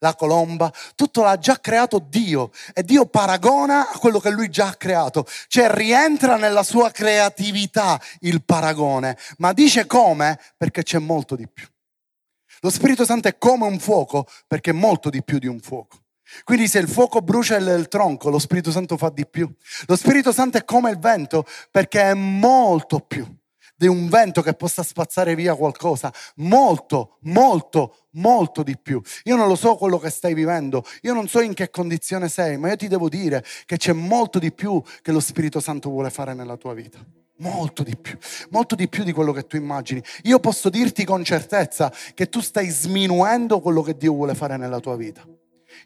[0.00, 4.68] la colomba, tutto l'ha già creato Dio e Dio paragona a quello che lui già
[4.68, 10.38] ha creato, cioè rientra nella sua creatività il paragone, ma dice come?
[10.56, 11.66] Perché c'è molto di più.
[12.60, 16.05] Lo Spirito Santo è come un fuoco perché è molto di più di un fuoco.
[16.44, 19.50] Quindi se il fuoco brucia il, il, tronco, lo Spirito Santo fa di più.
[19.86, 23.26] Lo Spirito Santo è come il vento perché è molto più
[23.76, 26.12] di un vento che possa spazzare via qualcosa.
[26.36, 29.00] Molto, molto, molto di più.
[29.24, 32.56] Io non lo so quello che stai vivendo, io non so in che condizione sei,
[32.56, 36.10] ma io ti devo dire che c'è molto di più che lo Spirito Santo vuole
[36.10, 36.98] fare nella tua vita.
[37.38, 38.16] Molto di più,
[38.48, 40.02] molto di più di quello che tu immagini.
[40.22, 44.80] Io posso dirti con certezza che tu stai sminuendo quello che Dio vuole fare nella
[44.80, 45.22] tua vita.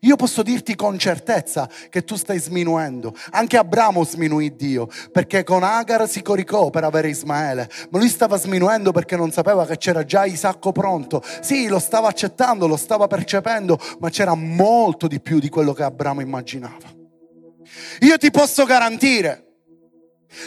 [0.01, 3.15] Io posso dirti con certezza che tu stai sminuendo.
[3.31, 8.37] Anche Abramo sminuì Dio, perché con Agar si coricò per avere Ismaele, ma lui stava
[8.37, 11.23] sminuendo perché non sapeva che c'era già Isacco pronto.
[11.41, 15.83] Sì, lo stava accettando, lo stava percependo, ma c'era molto di più di quello che
[15.83, 16.99] Abramo immaginava.
[18.01, 19.45] Io ti posso garantire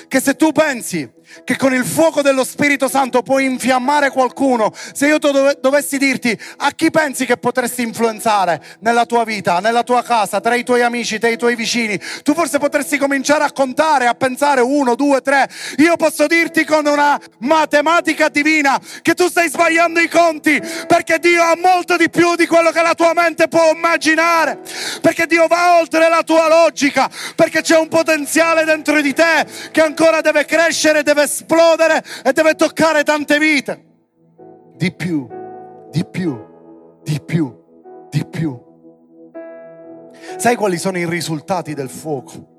[0.08, 1.12] che se tu pensi
[1.44, 6.38] che con il fuoco dello Spirito Santo puoi infiammare qualcuno, se io dov- dovessi dirti
[6.58, 10.82] a chi pensi che potresti influenzare nella tua vita, nella tua casa, tra i tuoi
[10.82, 15.22] amici, tra i tuoi vicini, tu forse potresti cominciare a contare, a pensare uno, due,
[15.22, 15.50] tre.
[15.78, 21.44] Io posso dirti con una matematica divina che tu stai sbagliando i conti perché Dio
[21.44, 24.60] ha molto di più di quello che la tua mente può immaginare,
[25.02, 29.82] perché Dio va oltre la tua logica, perché c'è un potenziale dentro di te che
[29.82, 33.86] ancora deve crescere, esplodere e deve toccare tante vite.
[34.76, 35.28] Di più,
[35.90, 36.40] di più,
[37.04, 37.56] di più,
[38.10, 38.62] di più.
[40.38, 42.52] Sai quali sono i risultati del fuoco?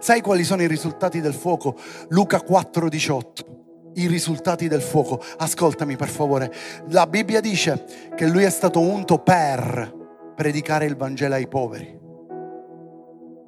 [0.00, 1.76] Sai quali sono i risultati del fuoco?
[2.08, 3.56] Luca 4:18.
[3.94, 5.20] I risultati del fuoco.
[5.38, 6.52] Ascoltami per favore.
[6.88, 9.96] La Bibbia dice che lui è stato unto per
[10.34, 11.98] predicare il Vangelo ai poveri.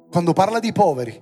[0.09, 1.21] Quando parla di poveri,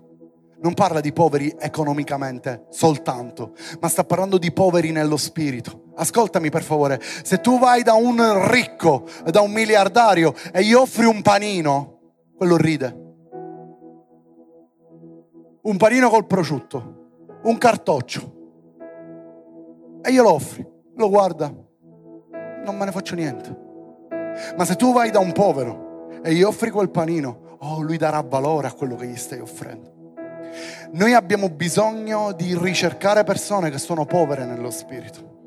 [0.62, 5.91] non parla di poveri economicamente soltanto, ma sta parlando di poveri nello spirito.
[5.95, 11.06] Ascoltami per favore, se tu vai da un ricco, da un miliardario e gli offri
[11.06, 12.00] un panino,
[12.36, 13.08] quello ride.
[15.62, 18.38] Un panino col prosciutto, un cartoccio,
[20.02, 21.54] e glielo offri, lo guarda,
[22.63, 23.67] non me ne faccio niente.
[24.56, 28.22] Ma se tu vai da un povero e gli offri quel panino, oh, lui darà
[28.22, 29.99] valore a quello che gli stai offrendo.
[30.91, 35.38] Noi abbiamo bisogno di ricercare persone che sono povere nello spirito.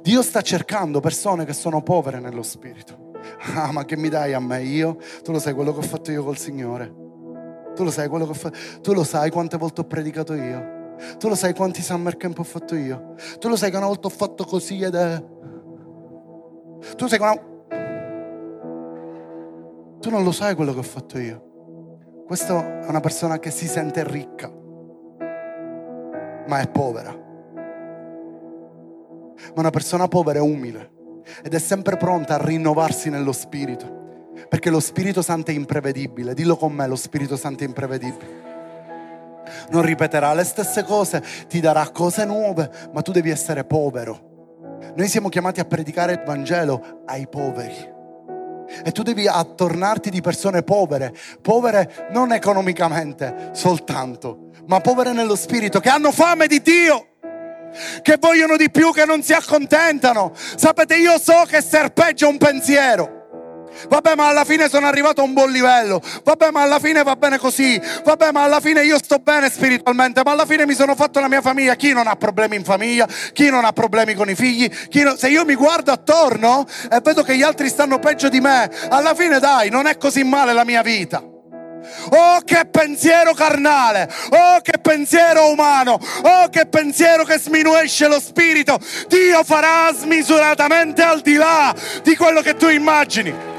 [0.00, 3.12] Dio sta cercando persone che sono povere nello spirito.
[3.54, 4.62] Ah, ma che mi dai a me?
[4.62, 4.96] Io?
[5.22, 6.92] Tu lo sai quello che ho fatto io col Signore.
[7.74, 8.56] Tu lo sai quello che ho fatto.
[8.80, 10.78] Tu lo sai quante volte ho predicato io.
[11.18, 13.14] Tu lo sai quanti summer camp ho fatto io.
[13.38, 15.24] Tu lo sai che una volta ho fatto così ed è.
[16.96, 17.34] Tu sai una.
[20.00, 21.48] Tu non lo sai quello che ho fatto io.
[22.26, 24.50] Questa è una persona che si sente ricca,
[26.46, 27.10] ma è povera.
[29.54, 30.90] Ma una persona povera è umile
[31.42, 33.98] ed è sempre pronta a rinnovarsi nello spirito.
[34.48, 36.34] Perché lo Spirito Santo è imprevedibile.
[36.34, 38.48] Dillo con me, lo Spirito Santo è imprevedibile.
[39.70, 44.28] Non ripeterà le stesse cose, ti darà cose nuove, ma tu devi essere povero.
[44.94, 47.98] Noi siamo chiamati a predicare il Vangelo ai poveri.
[48.84, 55.80] E tu devi attornarti di persone povere, povere non economicamente soltanto, ma povere nello spirito,
[55.80, 57.04] che hanno fame di Dio
[58.02, 60.32] che vogliono di più, che non si accontentano.
[60.34, 63.19] Sapete, io so che serpeggia un pensiero.
[63.88, 66.00] Vabbè, ma alla fine sono arrivato a un buon livello.
[66.24, 67.80] Vabbè, ma alla fine va bene così.
[68.04, 70.22] Vabbè, ma alla fine io sto bene spiritualmente.
[70.24, 71.74] Ma alla fine mi sono fatto la mia famiglia.
[71.74, 73.06] Chi non ha problemi in famiglia?
[73.32, 74.70] Chi non ha problemi con i figli?
[75.02, 75.16] Non...
[75.16, 79.14] Se io mi guardo attorno e vedo che gli altri stanno peggio di me, alla
[79.14, 81.22] fine dai, non è così male la mia vita.
[82.10, 88.78] Oh che pensiero carnale, oh che pensiero umano, oh che pensiero che sminuisce lo spirito.
[89.08, 93.49] Dio farà smisuratamente al di là di quello che tu immagini.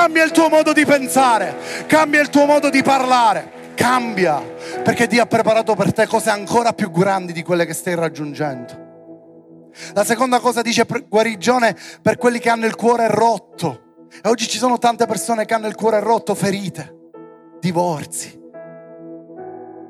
[0.00, 1.56] Cambia il tuo modo di pensare,
[1.88, 3.72] cambia il tuo modo di parlare.
[3.74, 4.40] Cambia,
[4.84, 9.70] perché Dio ha preparato per te cose ancora più grandi di quelle che stai raggiungendo.
[9.94, 14.06] La seconda cosa dice guarigione per quelli che hanno il cuore rotto.
[14.22, 17.10] E oggi ci sono tante persone che hanno il cuore rotto, ferite,
[17.58, 18.40] divorzi,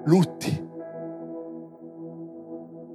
[0.07, 0.68] lutti,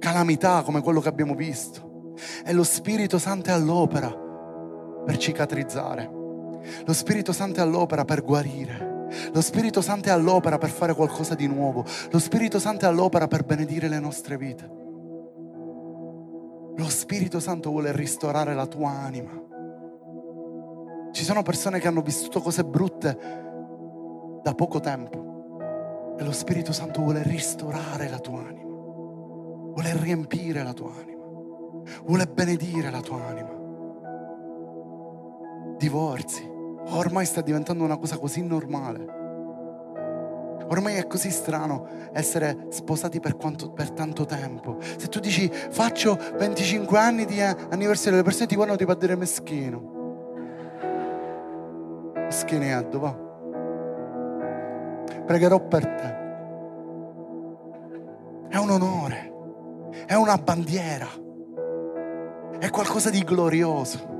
[0.00, 2.14] calamità come quello che abbiamo visto.
[2.44, 4.12] E lo Spirito Santo è all'opera
[5.06, 6.22] per cicatrizzare.
[6.84, 8.92] Lo Spirito Santo è all'opera per guarire.
[9.32, 11.84] Lo Spirito Santo è all'opera per fare qualcosa di nuovo.
[12.10, 14.82] Lo Spirito Santo è all'opera per benedire le nostre vite.
[16.76, 19.30] Lo Spirito Santo vuole ristorare la tua anima.
[21.12, 23.16] Ci sono persone che hanno vissuto cose brutte
[24.42, 30.72] da poco tempo e lo Spirito Santo vuole ristorare la tua anima, vuole riempire la
[30.72, 31.22] tua anima,
[32.04, 33.62] vuole benedire la tua anima.
[35.78, 36.50] Divorzi,
[36.90, 39.22] ormai sta diventando una cosa così normale.
[40.68, 44.78] Ormai è così strano essere sposati per, quanto, per, tanto tempo.
[44.80, 49.14] Se tu dici faccio 25 anni di anniversario, le persone ti guardano ti fa dire
[49.14, 49.92] meschino.
[52.14, 53.22] Meschinetto, va.
[55.26, 56.22] Pregherò per te.
[58.48, 59.32] È un onore,
[60.06, 61.08] è una bandiera,
[62.58, 64.12] è qualcosa di glorioso.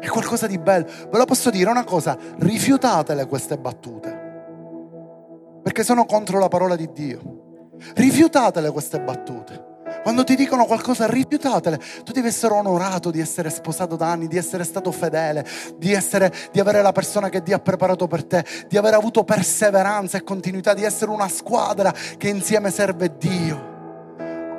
[0.00, 0.86] È qualcosa di bello.
[1.10, 4.24] Ve lo posso dire una cosa, rifiutatele queste battute
[5.64, 7.72] perché sono contro la parola di Dio.
[7.94, 9.72] Rifiutatele queste battute.
[10.02, 11.80] Quando ti dicono qualcosa, rifiutatele.
[12.04, 15.42] Tu devi essere onorato di essere sposato da anni, di essere stato fedele,
[15.78, 19.24] di, essere, di avere la persona che Dio ha preparato per te, di aver avuto
[19.24, 23.72] perseveranza e continuità, di essere una squadra che insieme serve Dio.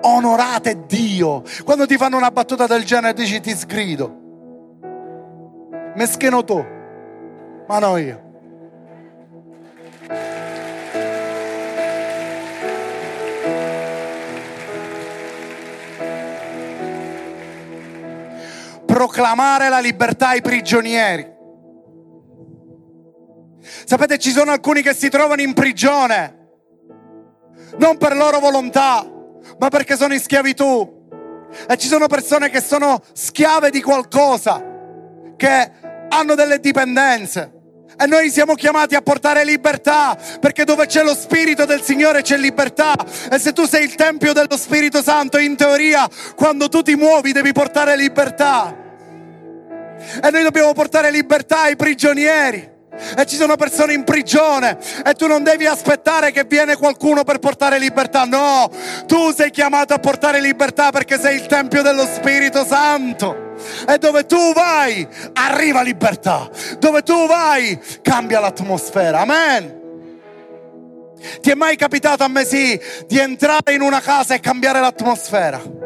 [0.01, 1.43] Onorate Dio.
[1.63, 4.23] Quando ti fanno una battuta del genere dici ti sgrido.
[5.95, 6.65] Meschino tu,
[7.67, 8.25] ma no io.
[19.15, 21.33] proclamare la libertà ai prigionieri.
[23.85, 26.47] Sapete, ci sono alcuni che si trovano in prigione,
[27.77, 29.05] non per loro volontà,
[29.59, 31.03] ma perché sono in schiavitù.
[31.67, 34.63] E ci sono persone che sono schiave di qualcosa,
[35.35, 35.71] che
[36.09, 37.51] hanno delle dipendenze.
[37.97, 42.35] E noi siamo chiamati a portare libertà, perché dove c'è lo Spirito del Signore c'è
[42.35, 42.93] libertà.
[43.31, 47.31] E se tu sei il Tempio dello Spirito Santo, in teoria, quando tu ti muovi
[47.31, 48.75] devi portare libertà.
[50.21, 52.73] E noi dobbiamo portare libertà ai prigionieri.
[53.17, 57.39] E ci sono persone in prigione e tu non devi aspettare che viene qualcuno per
[57.39, 58.23] portare libertà.
[58.23, 58.71] No,
[59.05, 63.44] tu sei chiamato a portare libertà perché sei il Tempio dello Spirito Santo.
[63.87, 66.49] E dove tu vai, arriva libertà.
[66.79, 69.19] Dove tu vai, cambia l'atmosfera.
[69.19, 69.83] Amen.
[71.41, 75.83] Ti è mai capitato a me sì di entrare in una casa e cambiare l'atmosfera?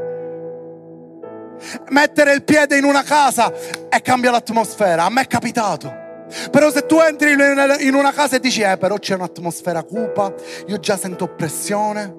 [1.90, 3.52] mettere il piede in una casa
[3.90, 5.06] e cambia l'atmosfera.
[5.06, 6.08] A me è capitato.
[6.52, 10.34] Però se tu entri in una casa e dici, eh, però c'è un'atmosfera cupa,
[10.68, 12.19] io già sento oppressione,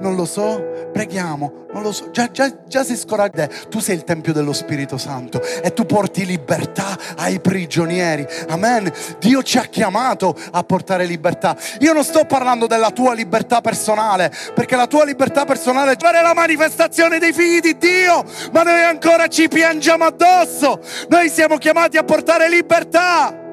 [0.00, 3.48] non lo so, preghiamo, non lo so, già, già, già si scoraggia.
[3.68, 8.26] Tu sei il Tempio dello Spirito Santo e tu porti libertà ai prigionieri.
[8.48, 8.90] Amen.
[9.18, 11.56] Dio ci ha chiamato a portare libertà.
[11.80, 16.34] Io non sto parlando della tua libertà personale, perché la tua libertà personale è la
[16.34, 20.80] manifestazione dei figli di Dio, ma noi ancora ci piangiamo addosso.
[21.08, 23.43] Noi siamo chiamati a portare libertà.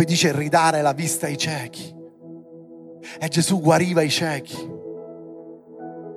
[0.00, 1.94] Poi dice ridare la vista ai ciechi.
[3.18, 4.56] E Gesù guariva i ciechi.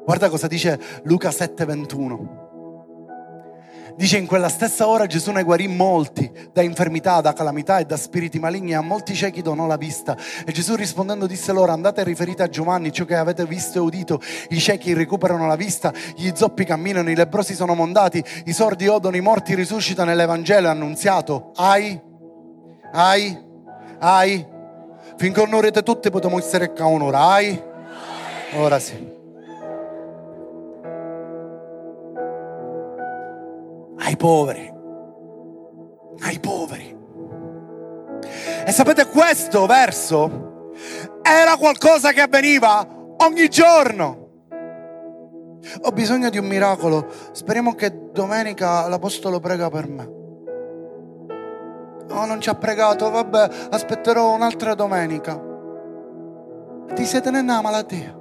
[0.06, 2.30] Guarda cosa dice Luca 7:21.
[3.98, 7.98] Dice in quella stessa ora Gesù ne guarì molti da infermità, da calamità e da
[7.98, 10.16] spiriti maligni a molti ciechi donò la vista.
[10.46, 13.82] E Gesù rispondendo disse loro andate e riferite a Giovanni ciò che avete visto e
[13.82, 14.22] udito.
[14.48, 19.18] I ciechi recuperano la vista, gli zoppi camminano, i lebrosi sono mondati, i sordi odono,
[19.18, 22.02] i morti risuscitano e l'Evangelo è annunziato ai,
[22.94, 23.52] ai
[24.04, 24.46] hai?
[25.16, 27.20] Finché onorete tutti potremo essere qua un'ora.
[27.20, 27.62] Hai?
[28.56, 29.12] Ora sì.
[34.00, 34.74] Ai poveri.
[36.22, 36.98] Ai poveri.
[38.66, 40.72] E sapete questo verso
[41.22, 42.86] era qualcosa che avveniva
[43.18, 44.22] ogni giorno.
[45.84, 47.08] Ho bisogno di un miracolo.
[47.32, 50.23] Speriamo che domenica l'Apostolo prega per me.
[52.10, 55.42] Oh, non ci ha pregato, vabbè, aspetterò un'altra domenica.
[56.94, 58.14] Ti siete nella malattia.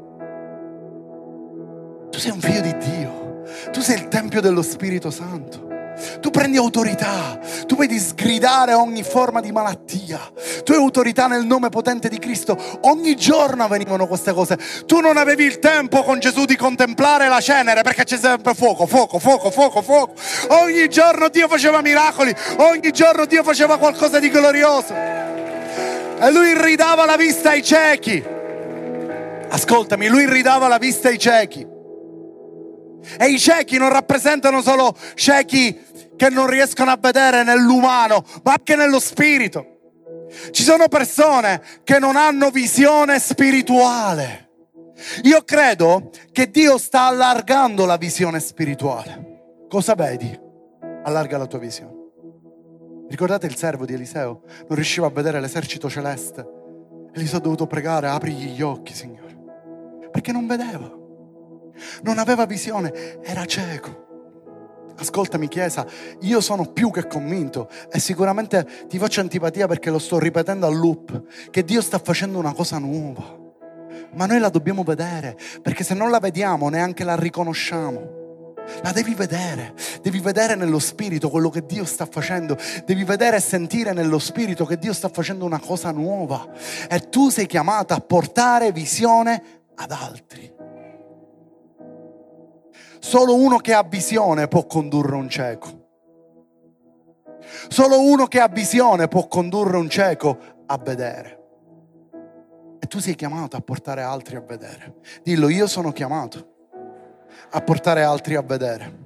[2.11, 3.43] Tu sei un figlio di Dio.
[3.71, 5.72] Tu sei il Tempio dello Spirito Santo.
[6.21, 10.21] Tu prendi autorità, tu vedi sgridare ogni forma di malattia.
[10.65, 12.57] Tu hai autorità nel nome potente di Cristo.
[12.83, 14.59] Ogni giorno avvenivano queste cose.
[14.87, 18.87] Tu non avevi il tempo con Gesù di contemplare la cenere perché c'è sempre fuoco,
[18.87, 20.15] fuoco, fuoco, fuoco, fuoco.
[20.49, 24.95] Ogni giorno Dio faceva miracoli, ogni giorno Dio faceva qualcosa di glorioso.
[24.95, 28.23] E lui ridava la vista ai ciechi.
[29.49, 31.72] Ascoltami, lui ridava la vista ai ciechi.
[33.19, 35.79] E i ciechi non rappresentano solo ciechi
[36.17, 39.67] che non riescono a vedere nell'umano, ma anche nello spirito.
[40.51, 44.51] Ci sono persone che non hanno visione spirituale.
[45.25, 49.67] Io credo che Dio sta allargando la visione spirituale.
[49.69, 50.39] Cosa vedi?
[51.05, 52.01] Allarga la tua visione.
[53.09, 54.43] Ricordate il servo di Eliseo?
[54.69, 56.47] Non riusciva a vedere l'esercito celeste.
[57.13, 59.37] Eliseo ha dovuto pregare, aprigli gli occhi, Signore.
[60.11, 61.01] Perché non vedeva
[62.03, 64.03] non aveva visione, era cieco.
[64.97, 65.87] Ascoltami Chiesa,
[66.21, 70.71] io sono più che convinto e sicuramente ti faccio antipatia perché lo sto ripetendo a
[70.71, 73.41] loop, che Dio sta facendo una cosa nuova.
[74.15, 78.21] Ma noi la dobbiamo vedere, perché se non la vediamo neanche la riconosciamo.
[78.83, 83.41] La devi vedere, devi vedere nello spirito quello che Dio sta facendo, devi vedere e
[83.41, 86.49] sentire nello spirito che Dio sta facendo una cosa nuova
[86.89, 90.52] e tu sei chiamata a portare visione ad altri.
[93.05, 95.89] Solo uno che ha visione può condurre un cieco.
[97.67, 101.41] Solo uno che ha visione può condurre un cieco a vedere.
[102.79, 105.01] E tu sei chiamato a portare altri a vedere.
[105.25, 106.51] Dillo, io sono chiamato
[107.51, 108.99] a portare altri a vedere.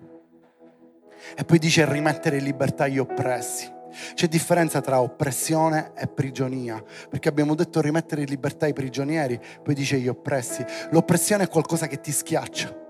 [1.34, 3.72] E poi dice rimettere in libertà gli oppressi.
[4.12, 9.74] C'è differenza tra oppressione e prigionia, perché abbiamo detto rimettere in libertà i prigionieri, poi
[9.74, 10.62] dice gli oppressi.
[10.90, 12.84] L'oppressione è qualcosa che ti schiaccia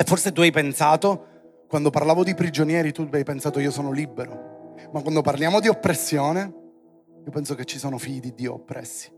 [0.00, 1.26] e forse tu hai pensato,
[1.68, 4.72] quando parlavo di prigionieri, tu hai pensato io sono libero.
[4.92, 6.54] Ma quando parliamo di oppressione,
[7.22, 9.12] io penso che ci sono figli di Dio oppressi,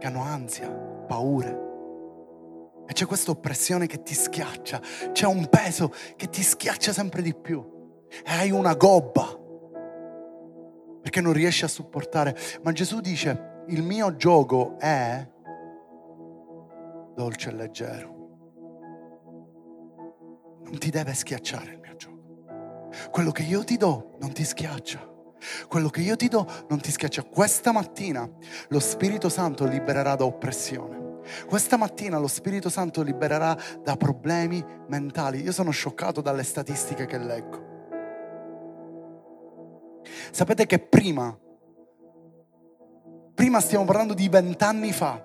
[0.00, 1.66] che hanno ansia, paure.
[2.88, 4.80] E c'è questa oppressione che ti schiaccia,
[5.12, 7.64] c'è un peso che ti schiaccia sempre di più.
[8.08, 9.38] E hai una gobba,
[11.00, 12.36] perché non riesci a supportare.
[12.62, 15.24] Ma Gesù dice, il mio gioco è
[17.14, 18.17] dolce e leggero
[20.68, 22.16] non ti deve schiacciare il mio gioco.
[23.10, 25.06] Quello che io ti do non ti schiaccia.
[25.68, 27.22] Quello che io ti do non ti schiaccia.
[27.22, 28.28] Questa mattina
[28.68, 30.96] lo Spirito Santo libererà da oppressione.
[31.46, 35.42] Questa mattina lo Spirito Santo libererà da problemi mentali.
[35.42, 37.66] Io sono scioccato dalle statistiche che leggo.
[40.30, 41.36] Sapete che prima,
[43.34, 45.24] prima stiamo parlando di vent'anni fa,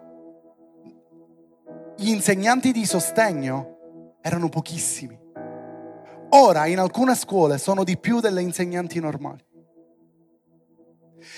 [1.95, 5.22] gli insegnanti di sostegno erano pochissimi.
[6.35, 9.43] Ora in alcune scuole sono di più delle insegnanti normali.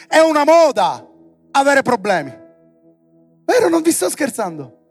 [0.08, 1.06] È una moda
[1.52, 2.34] avere problemi.
[3.44, 4.90] Vero, non vi sto scherzando.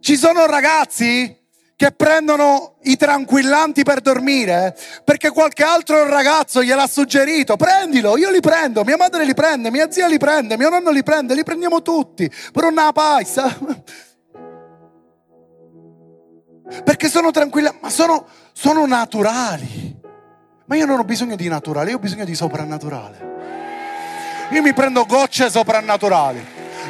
[0.00, 1.38] Ci sono ragazzi
[1.76, 7.56] che prendono i tranquillanti per dormire perché qualche altro ragazzo gliel'ha suggerito.
[7.56, 11.02] Prendilo, io li prendo, mia madre li prende, mia zia li prende, mio nonno li
[11.02, 12.30] prende, li prendiamo tutti.
[12.52, 13.54] Per una paisa.
[16.84, 20.00] Perché sono tranquilla, ma sono, sono naturali.
[20.64, 23.30] Ma io non ho bisogno di naturale, io ho bisogno di soprannaturale.
[24.50, 26.44] Io mi prendo gocce soprannaturali.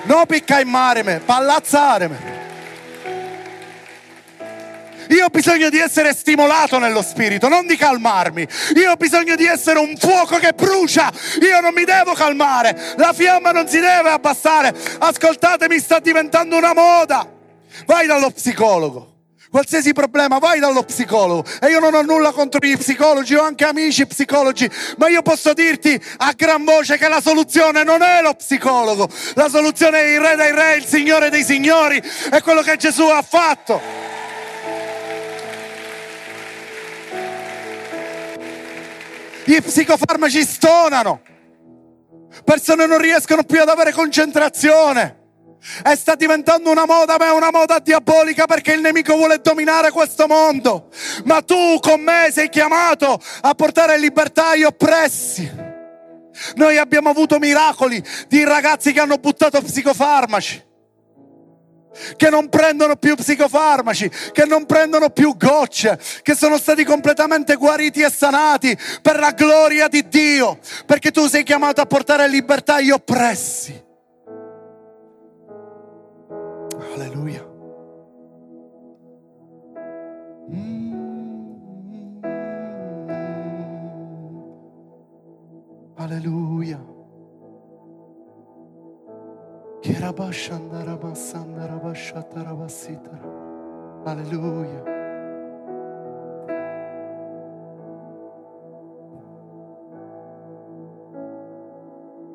[0.05, 2.41] Non picca in mare, pallazzare.
[5.09, 8.47] Io ho bisogno di essere stimolato nello spirito, non di calmarmi.
[8.77, 11.13] Io ho bisogno di essere un fuoco che brucia.
[11.41, 12.95] Io non mi devo calmare.
[12.97, 14.75] La fiamma non si deve abbassare.
[14.99, 17.31] Ascoltatemi, sta diventando una moda.
[17.85, 19.12] Vai dallo psicologo.
[19.53, 21.45] Qualsiasi problema, vai dallo psicologo.
[21.61, 25.53] E io non ho nulla contro gli psicologi, ho anche amici psicologi, ma io posso
[25.53, 29.07] dirti a gran voce che la soluzione non è lo psicologo.
[29.35, 33.03] La soluzione è il Re dei Re, il Signore dei Signori, è quello che Gesù
[33.03, 33.79] ha fatto.
[39.45, 41.21] Gli psicofarmaci stonano.
[42.43, 45.22] Persone non riescono più ad avere concentrazione.
[45.85, 49.91] E sta diventando una moda, ma è una moda diabolica perché il nemico vuole dominare
[49.91, 50.89] questo mondo.
[51.25, 55.71] Ma tu con me sei chiamato a portare libertà agli oppressi.
[56.57, 60.65] Noi abbiamo avuto miracoli di ragazzi che hanno buttato psicofarmaci,
[62.17, 68.01] che non prendono più psicofarmaci, che non prendono più gocce, che sono stati completamente guariti
[68.01, 72.91] e sanati per la gloria di Dio, perché tu sei chiamato a portare libertà agli
[72.91, 73.91] oppressi.
[76.93, 77.47] Hallelujah.
[80.51, 80.93] Mm-hmm.
[85.97, 86.81] Hallelujah.
[94.05, 94.83] Alleluia.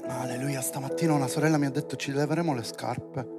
[0.07, 3.36] Alleluia, stamattina una sorella mi ha detto ci leveremo le scarpe.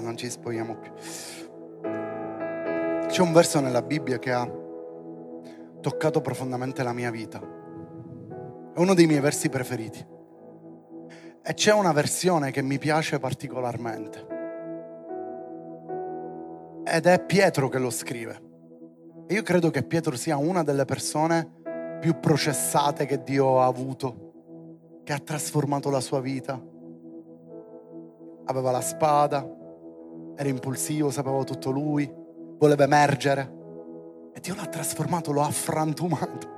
[0.00, 0.92] Non ci spogliamo più.
[3.06, 4.50] C'è un verso nella Bibbia che ha
[5.80, 7.38] toccato profondamente la mia vita.
[7.38, 10.06] È uno dei miei versi preferiti.
[11.42, 14.26] E c'è una versione che mi piace particolarmente.
[16.84, 18.40] Ed è Pietro che lo scrive.
[19.26, 25.00] E io credo che Pietro sia una delle persone più processate che Dio ha avuto,
[25.04, 26.60] che ha trasformato la sua vita.
[28.46, 29.58] Aveva la spada,
[30.40, 32.10] era impulsivo, sapeva tutto lui,
[32.58, 33.58] voleva emergere
[34.32, 36.48] e Dio l'ha trasformato, lo ha frantumato.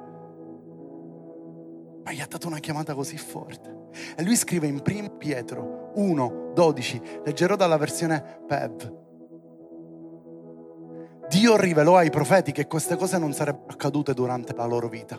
[2.05, 3.89] Ma gli ha dato una chiamata così forte.
[4.16, 9.01] E lui scrive in 1 Pietro 1, 12, leggerò dalla versione PEV.
[11.28, 15.18] Dio rivelò ai profeti che queste cose non sarebbero accadute durante la loro vita,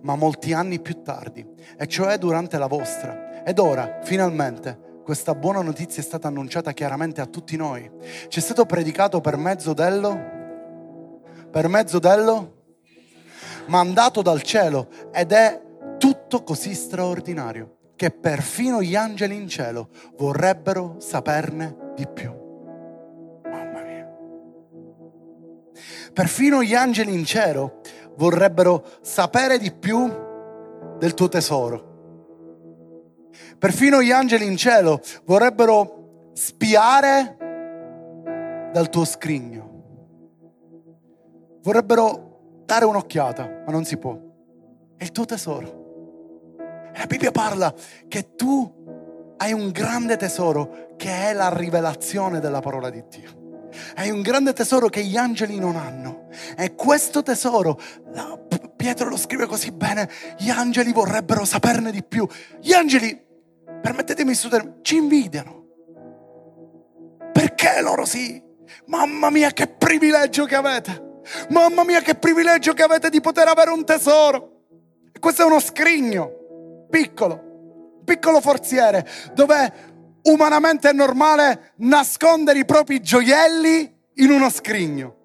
[0.00, 1.46] ma molti anni più tardi,
[1.78, 3.44] e cioè durante la vostra.
[3.44, 7.88] Ed ora, finalmente, questa buona notizia è stata annunciata chiaramente a tutti noi.
[8.28, 10.32] Ci è stato predicato per mezzo dello
[11.50, 12.62] per mezzo dello
[13.66, 15.62] mandato dal cielo ed è
[15.98, 22.32] tutto così straordinario che perfino gli angeli in cielo vorrebbero saperne di più.
[23.44, 24.08] Mamma mia.
[26.12, 27.82] Perfino gli angeli in cielo
[28.16, 30.12] vorrebbero sapere di più
[30.98, 31.93] del tuo tesoro.
[33.64, 37.36] Perfino gli angeli in cielo vorrebbero spiare
[38.70, 39.62] dal tuo scrigno
[41.62, 44.20] vorrebbero dare un'occhiata, ma non si può.
[44.98, 46.56] È il tuo tesoro.
[46.94, 47.72] La Bibbia parla
[48.06, 53.70] che tu hai un grande tesoro che è la rivelazione della parola di Dio.
[53.94, 56.28] Hai un grande tesoro che gli angeli non hanno.
[56.54, 57.80] E questo tesoro,
[58.76, 62.28] Pietro lo scrive così bene, gli angeli vorrebbero saperne di più.
[62.60, 63.23] Gli angeli,
[63.84, 65.66] permettetemi di studiare, ci invidiano.
[67.34, 68.42] Perché loro sì?
[68.86, 71.20] Mamma mia, che privilegio che avete!
[71.50, 74.62] Mamma mia, che privilegio che avete di poter avere un tesoro.
[75.20, 79.72] Questo è uno scrigno, piccolo, piccolo forziere, dove
[80.22, 85.16] umanamente è normale nascondere i propri gioielli in uno scrigno.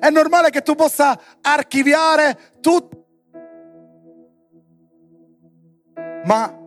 [0.00, 3.06] È normale che tu possa archiviare tutto.
[6.24, 6.57] Ma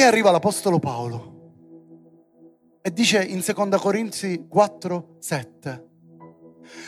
[0.00, 5.88] poi arriva l'Apostolo Paolo e dice in 2 Corinzi 4, 7,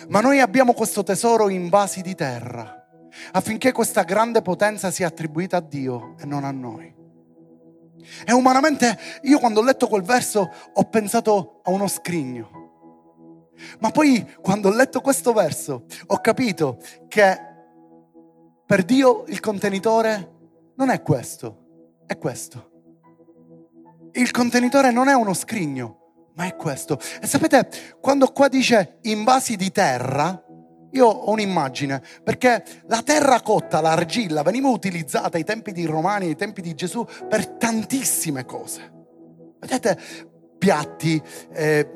[0.08, 2.88] ma noi abbiamo questo tesoro in vasi di terra,
[3.32, 6.90] affinché questa grande potenza sia attribuita a Dio e non a noi.
[8.24, 13.50] E umanamente io quando ho letto quel verso ho pensato a uno scrigno.
[13.80, 17.38] Ma poi quando ho letto questo verso ho capito che
[18.64, 20.30] per Dio il contenitore
[20.76, 22.70] non è questo, è questo.
[24.14, 26.98] Il contenitore non è uno scrigno, ma è questo.
[27.20, 27.68] E sapete,
[28.00, 30.42] quando qua dice invasi di terra,
[30.90, 36.36] io ho un'immagine, perché la terra cotta, l'argilla, veniva utilizzata ai tempi di Romani, ai
[36.36, 38.92] tempi di Gesù, per tantissime cose.
[39.58, 39.98] Vedete,
[40.58, 41.20] piatti,
[41.52, 41.90] eh,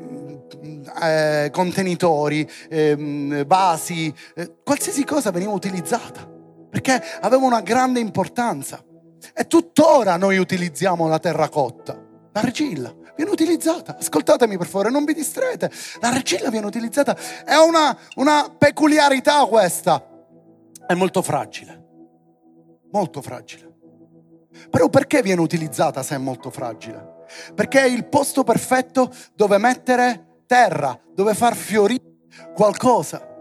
[1.02, 4.12] eh, contenitori, eh, vasi,
[4.64, 6.26] qualsiasi cosa veniva utilizzata,
[6.70, 8.82] perché aveva una grande importanza.
[9.34, 12.05] E tuttora noi utilizziamo la terracotta,
[12.37, 13.97] l'argilla viene utilizzata.
[13.99, 15.70] Ascoltatemi per favore, non vi distraete.
[16.01, 17.16] L'argilla viene utilizzata.
[17.45, 20.07] È una, una peculiarità questa.
[20.87, 21.84] È molto fragile.
[22.93, 23.74] Molto fragile.
[24.70, 27.24] Però perché viene utilizzata se è molto fragile?
[27.55, 32.03] Perché è il posto perfetto dove mettere terra, dove far fiorire
[32.55, 33.34] qualcosa.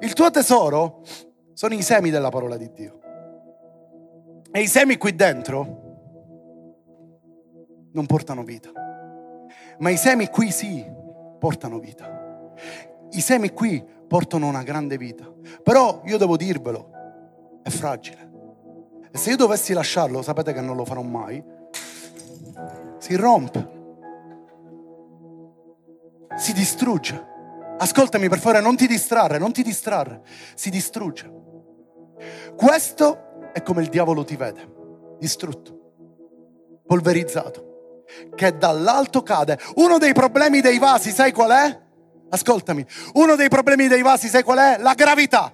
[0.00, 1.02] Il tuo tesoro
[1.52, 2.98] sono i semi della parola di Dio.
[4.50, 5.79] E i semi qui dentro
[7.92, 8.70] non portano vita.
[9.78, 10.84] Ma i semi qui sì,
[11.38, 12.52] portano vita.
[13.10, 15.30] I semi qui portano una grande vita.
[15.62, 16.90] Però io devo dirvelo,
[17.62, 18.28] è fragile.
[19.10, 21.42] E se io dovessi lasciarlo, sapete che non lo farò mai,
[22.98, 23.78] si rompe,
[26.36, 27.28] si distrugge.
[27.78, 30.22] Ascoltami per favore, non ti distrarre, non ti distrarre,
[30.54, 31.38] si distrugge.
[32.54, 37.69] Questo è come il diavolo ti vede, distrutto, polverizzato
[38.34, 39.58] che dall'alto cade.
[39.76, 41.80] Uno dei problemi dei vasi, sai qual è?
[42.30, 44.76] Ascoltami, uno dei problemi dei vasi, sai qual è?
[44.78, 45.52] La gravità.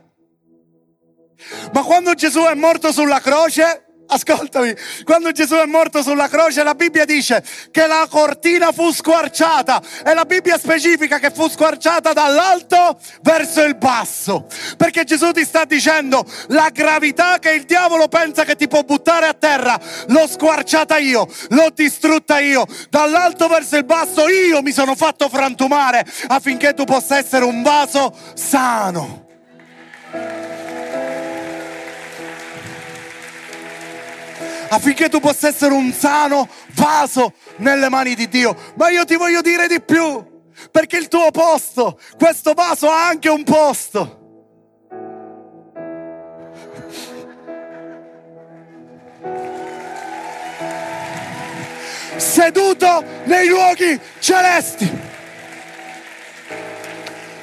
[1.72, 6.74] Ma quando Gesù è morto sulla croce, Ascoltami, quando Gesù è morto sulla croce la
[6.74, 7.42] Bibbia dice
[7.72, 13.76] che la cortina fu squarciata e la Bibbia specifica che fu squarciata dall'alto verso il
[13.76, 14.46] basso.
[14.76, 19.26] Perché Gesù ti sta dicendo la gravità che il diavolo pensa che ti può buttare
[19.26, 22.64] a terra, l'ho squarciata io, l'ho distrutta io.
[22.88, 28.16] Dall'alto verso il basso io mi sono fatto frantumare affinché tu possa essere un vaso
[28.34, 29.24] sano.
[34.68, 38.56] Affinché tu possa essere un sano vaso nelle mani di Dio.
[38.76, 40.24] Ma io ti voglio dire di più,
[40.70, 44.20] perché il tuo posto, questo vaso ha anche un posto.
[52.16, 55.05] Seduto nei luoghi celesti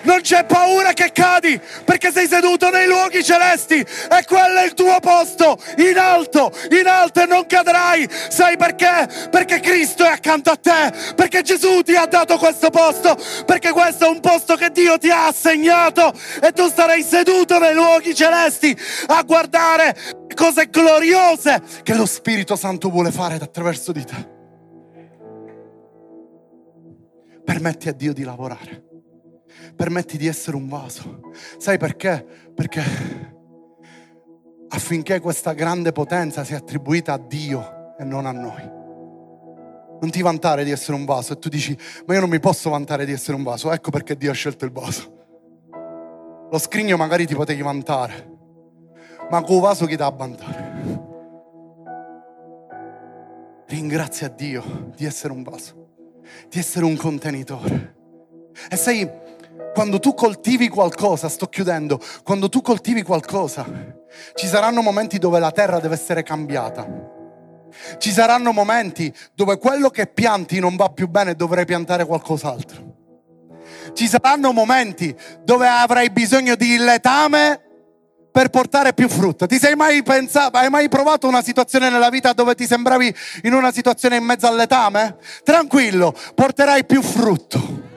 [0.03, 4.73] non c'è paura che cadi perché sei seduto nei luoghi celesti e quello è il
[4.73, 8.07] tuo posto in alto, in alto e non cadrai.
[8.29, 9.29] Sai perché?
[9.29, 14.05] Perché Cristo è accanto a te, perché Gesù ti ha dato questo posto, perché questo
[14.05, 18.75] è un posto che Dio ti ha assegnato e tu starai seduto nei luoghi celesti
[19.07, 19.95] a guardare
[20.33, 24.31] cose gloriose che lo Spirito Santo vuole fare attraverso di te.
[27.43, 28.82] Permetti a Dio di lavorare
[29.75, 31.31] permetti di essere un vaso.
[31.57, 32.25] Sai perché?
[32.53, 33.31] Perché
[34.73, 38.81] affinché questa grande potenza sia attribuita a Dio e non a noi.
[40.01, 42.69] Non ti vantare di essere un vaso e tu dici, ma io non mi posso
[42.69, 45.21] vantare di essere un vaso, ecco perché Dio ha scelto il vaso.
[46.51, 48.31] Lo scrigno magari ti potevi vantare,
[49.29, 51.01] ma con vaso chi dà a vantare?
[53.67, 56.19] Ringrazia Dio di essere un vaso,
[56.49, 57.95] di essere un contenitore.
[58.69, 59.09] E sai,
[59.73, 63.65] quando tu coltivi qualcosa, sto chiudendo, quando tu coltivi qualcosa,
[64.35, 67.11] ci saranno momenti dove la terra deve essere cambiata.
[67.97, 72.91] Ci saranno momenti dove quello che pianti non va più bene e dovrai piantare qualcos'altro.
[73.93, 77.61] Ci saranno momenti dove avrai bisogno di letame
[78.31, 79.47] per portare più frutto.
[79.47, 83.13] Ti sei mai pensato, hai mai provato una situazione nella vita dove ti sembravi
[83.43, 85.17] in una situazione in mezzo al letame?
[85.43, 87.91] Tranquillo, porterai più frutto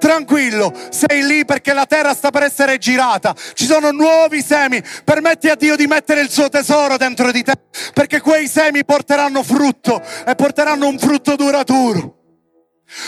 [0.00, 5.48] tranquillo, sei lì perché la terra sta per essere girata, ci sono nuovi semi, permetti
[5.48, 7.52] a Dio di mettere il suo tesoro dentro di te,
[7.92, 12.16] perché quei semi porteranno frutto e porteranno un frutto duraturo.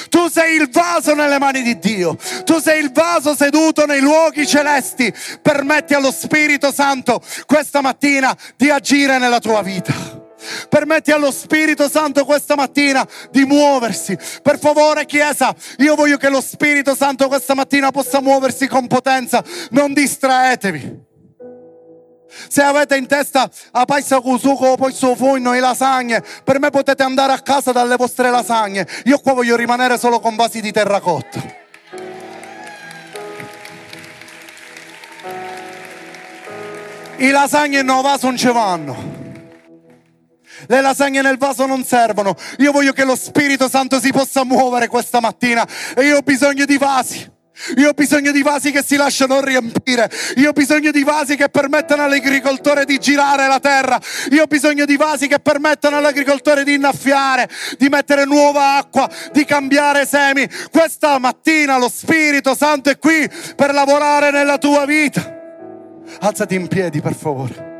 [0.09, 4.47] Tu sei il vaso nelle mani di Dio, tu sei il vaso seduto nei luoghi
[4.47, 5.13] celesti,
[5.43, 10.22] permetti allo Spirito Santo questa mattina di agire nella tua vita.
[10.69, 14.17] Permetti allo Spirito Santo questa mattina di muoversi.
[14.43, 19.43] Per favore, Chiesa, io voglio che lo Spirito Santo questa mattina possa muoversi con potenza.
[19.71, 21.11] Non distraetevi.
[22.49, 27.03] Se avete in testa a paisa cusuco, poi suo fogno e lasagne, per me potete
[27.03, 28.87] andare a casa dalle vostre lasagne.
[29.05, 31.61] Io qua voglio rimanere solo con vasi di terracotta.
[37.19, 39.12] I lasagne in vaso non ci vanno.
[40.67, 42.35] Le lasagne nel vaso non servono.
[42.59, 46.65] Io voglio che lo Spirito Santo si possa muovere questa mattina e io ho bisogno
[46.65, 47.31] di vasi.
[47.77, 50.11] Io ho bisogno di vasi che si lasciano riempire.
[50.37, 54.01] Io ho bisogno di vasi che permettano all'agricoltore di girare la terra.
[54.31, 57.49] Io ho bisogno di vasi che permettano all'agricoltore di innaffiare,
[57.79, 60.49] di mettere nuova acqua, di cambiare semi.
[60.71, 65.41] Questa mattina lo Spirito Santo è qui per lavorare nella tua vita.
[66.21, 67.72] Alzati in piedi, per favore.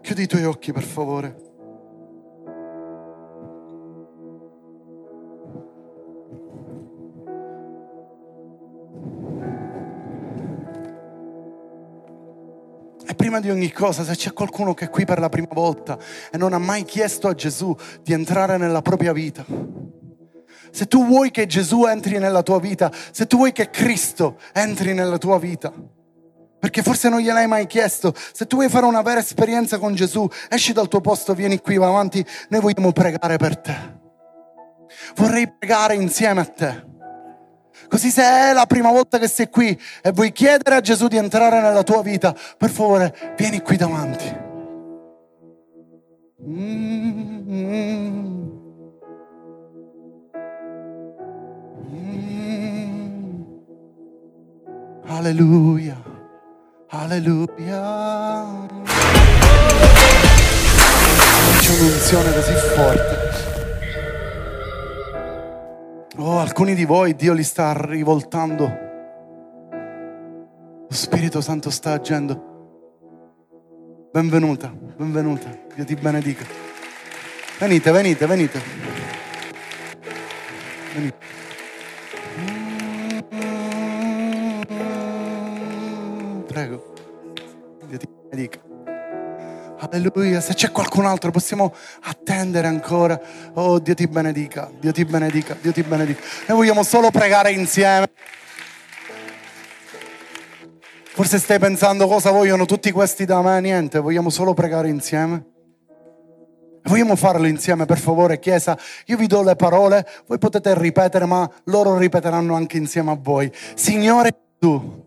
[0.00, 1.51] Chiudi i tuoi occhi per favore.
[13.32, 15.98] Prima di ogni cosa, se c'è qualcuno che è qui per la prima volta
[16.30, 19.42] e non ha mai chiesto a Gesù di entrare nella propria vita,
[20.70, 24.92] se tu vuoi che Gesù entri nella tua vita, se tu vuoi che Cristo entri
[24.92, 25.72] nella tua vita,
[26.58, 30.28] perché forse non gliel'hai mai chiesto, se tu vuoi fare una vera esperienza con Gesù,
[30.50, 33.76] esci dal tuo posto, vieni qui avanti, noi vogliamo pregare per te.
[35.14, 36.91] Vorrei pregare insieme a te.
[37.92, 41.18] Così se è la prima volta che sei qui e vuoi chiedere a Gesù di
[41.18, 44.34] entrare nella tua vita, per favore vieni qui davanti.
[46.42, 48.50] Mm, mm.
[51.92, 53.42] Mm.
[55.08, 56.02] Alleluia,
[56.88, 57.50] alleluia.
[61.58, 63.31] C'è un'unzione così forte.
[66.18, 68.64] Oh, alcuni di voi Dio li sta rivoltando.
[70.86, 72.50] Lo Spirito Santo sta agendo.
[74.12, 75.48] Benvenuta, benvenuta.
[75.74, 76.44] Dio ti benedica.
[77.58, 78.60] Venite, venite, venite.
[80.92, 81.16] Venite.
[86.46, 86.92] Prego.
[87.86, 88.71] Dio ti benedica.
[89.90, 93.20] Alleluia, se c'è qualcun altro possiamo attendere ancora.
[93.54, 96.20] Oh, Dio ti benedica, Dio ti benedica, Dio ti benedica.
[96.46, 98.06] Noi vogliamo solo pregare insieme.
[101.02, 105.46] Forse stai pensando cosa vogliono tutti questi da me, niente, vogliamo solo pregare insieme.
[106.84, 108.78] Vogliamo farlo insieme, per favore, Chiesa.
[109.06, 113.50] Io vi do le parole, voi potete ripetere, ma loro ripeteranno anche insieme a voi.
[113.74, 114.30] Signore
[114.60, 115.04] Gesù,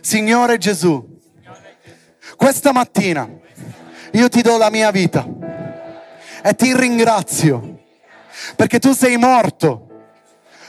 [0.00, 1.18] Signore Gesù,
[2.36, 3.28] questa mattina
[4.12, 5.26] io ti do la mia vita
[6.42, 7.78] e ti ringrazio
[8.56, 9.88] perché tu sei morto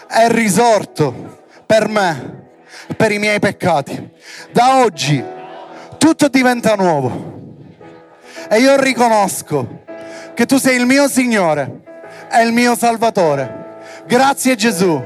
[0.10, 2.50] e risorto per me,
[2.98, 4.10] per i miei peccati.
[4.52, 5.24] Da oggi
[5.98, 7.40] tutto diventa nuovo
[8.50, 9.84] e io riconosco
[10.34, 11.82] che tu sei il mio Signore
[12.30, 13.60] e il mio Salvatore.
[14.06, 15.02] Grazie Gesù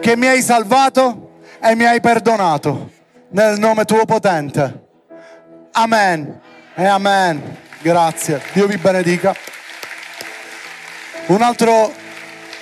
[0.00, 2.90] che mi hai salvato e mi hai perdonato
[3.30, 4.84] nel nome tuo potente.
[5.72, 6.40] Amen
[6.74, 7.64] e amen.
[7.80, 9.34] Grazie, Dio vi benedica.
[11.26, 11.92] Un altro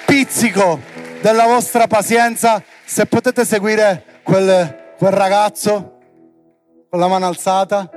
[0.04, 0.80] pizzico
[1.20, 5.98] della vostra pazienza, se potete seguire quel, quel ragazzo
[6.90, 7.88] con la mano alzata.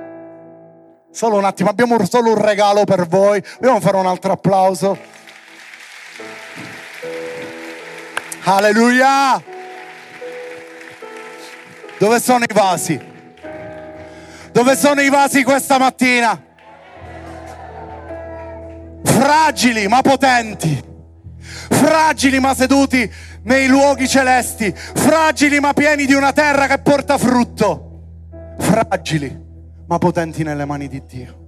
[1.10, 3.42] Solo un attimo, abbiamo solo un regalo per voi.
[3.58, 4.96] Vogliamo fare un altro applauso.
[8.44, 9.42] Alleluia!
[11.98, 13.00] Dove sono i vasi?
[14.52, 16.46] Dove sono i vasi questa mattina?
[19.28, 20.82] Fragili ma potenti.
[21.68, 23.12] Fragili ma seduti
[23.42, 24.72] nei luoghi celesti.
[24.74, 28.04] Fragili ma pieni di una terra che porta frutto.
[28.58, 29.38] Fragili
[29.86, 31.46] ma potenti nelle mani di Dio.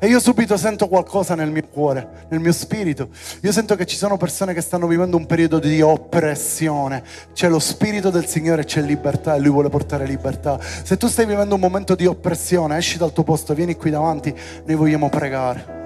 [0.00, 3.10] E io subito sento qualcosa nel mio cuore, nel mio spirito.
[3.42, 7.04] Io sento che ci sono persone che stanno vivendo un periodo di oppressione.
[7.32, 10.58] C'è lo spirito del Signore, c'è libertà e Lui vuole portare libertà.
[10.60, 14.34] Se tu stai vivendo un momento di oppressione, esci dal tuo posto, vieni qui davanti,
[14.64, 15.77] noi vogliamo pregare.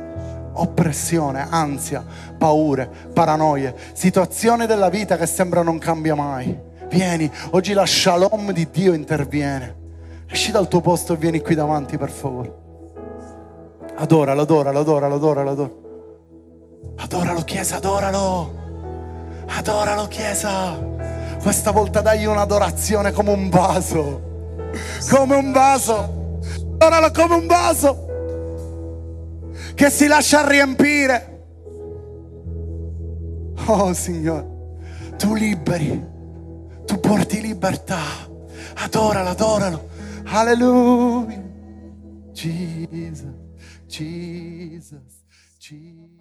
[0.55, 2.05] Oppressione, ansia,
[2.37, 6.71] paure, paranoie, situazioni della vita che sembra non cambia mai.
[6.89, 9.81] Vieni, oggi la shalom di Dio interviene.
[10.29, 12.55] Esci dal tuo posto e vieni qui davanti, per favore.
[13.97, 15.81] Adoralo, adoralo, adoralo, adoralo, adoralo.
[16.97, 18.61] Adoralo, Chiesa, adoralo.
[19.47, 20.79] Adoralo, Chiesa.
[21.41, 24.31] Questa volta dagli un'adorazione come un vaso.
[25.11, 26.41] Come un vaso.
[26.79, 28.12] Adoralo come un vaso.
[29.75, 31.45] Che si lascia riempire.
[33.67, 34.47] Oh, Signore.
[35.17, 36.05] Tu liberi.
[36.85, 38.01] Tu porti libertà.
[38.77, 39.89] Adoralo, adoralo.
[40.25, 41.43] Alleluia.
[42.33, 43.41] Jesus.
[43.89, 45.23] Jesus,
[45.59, 46.12] Jesus.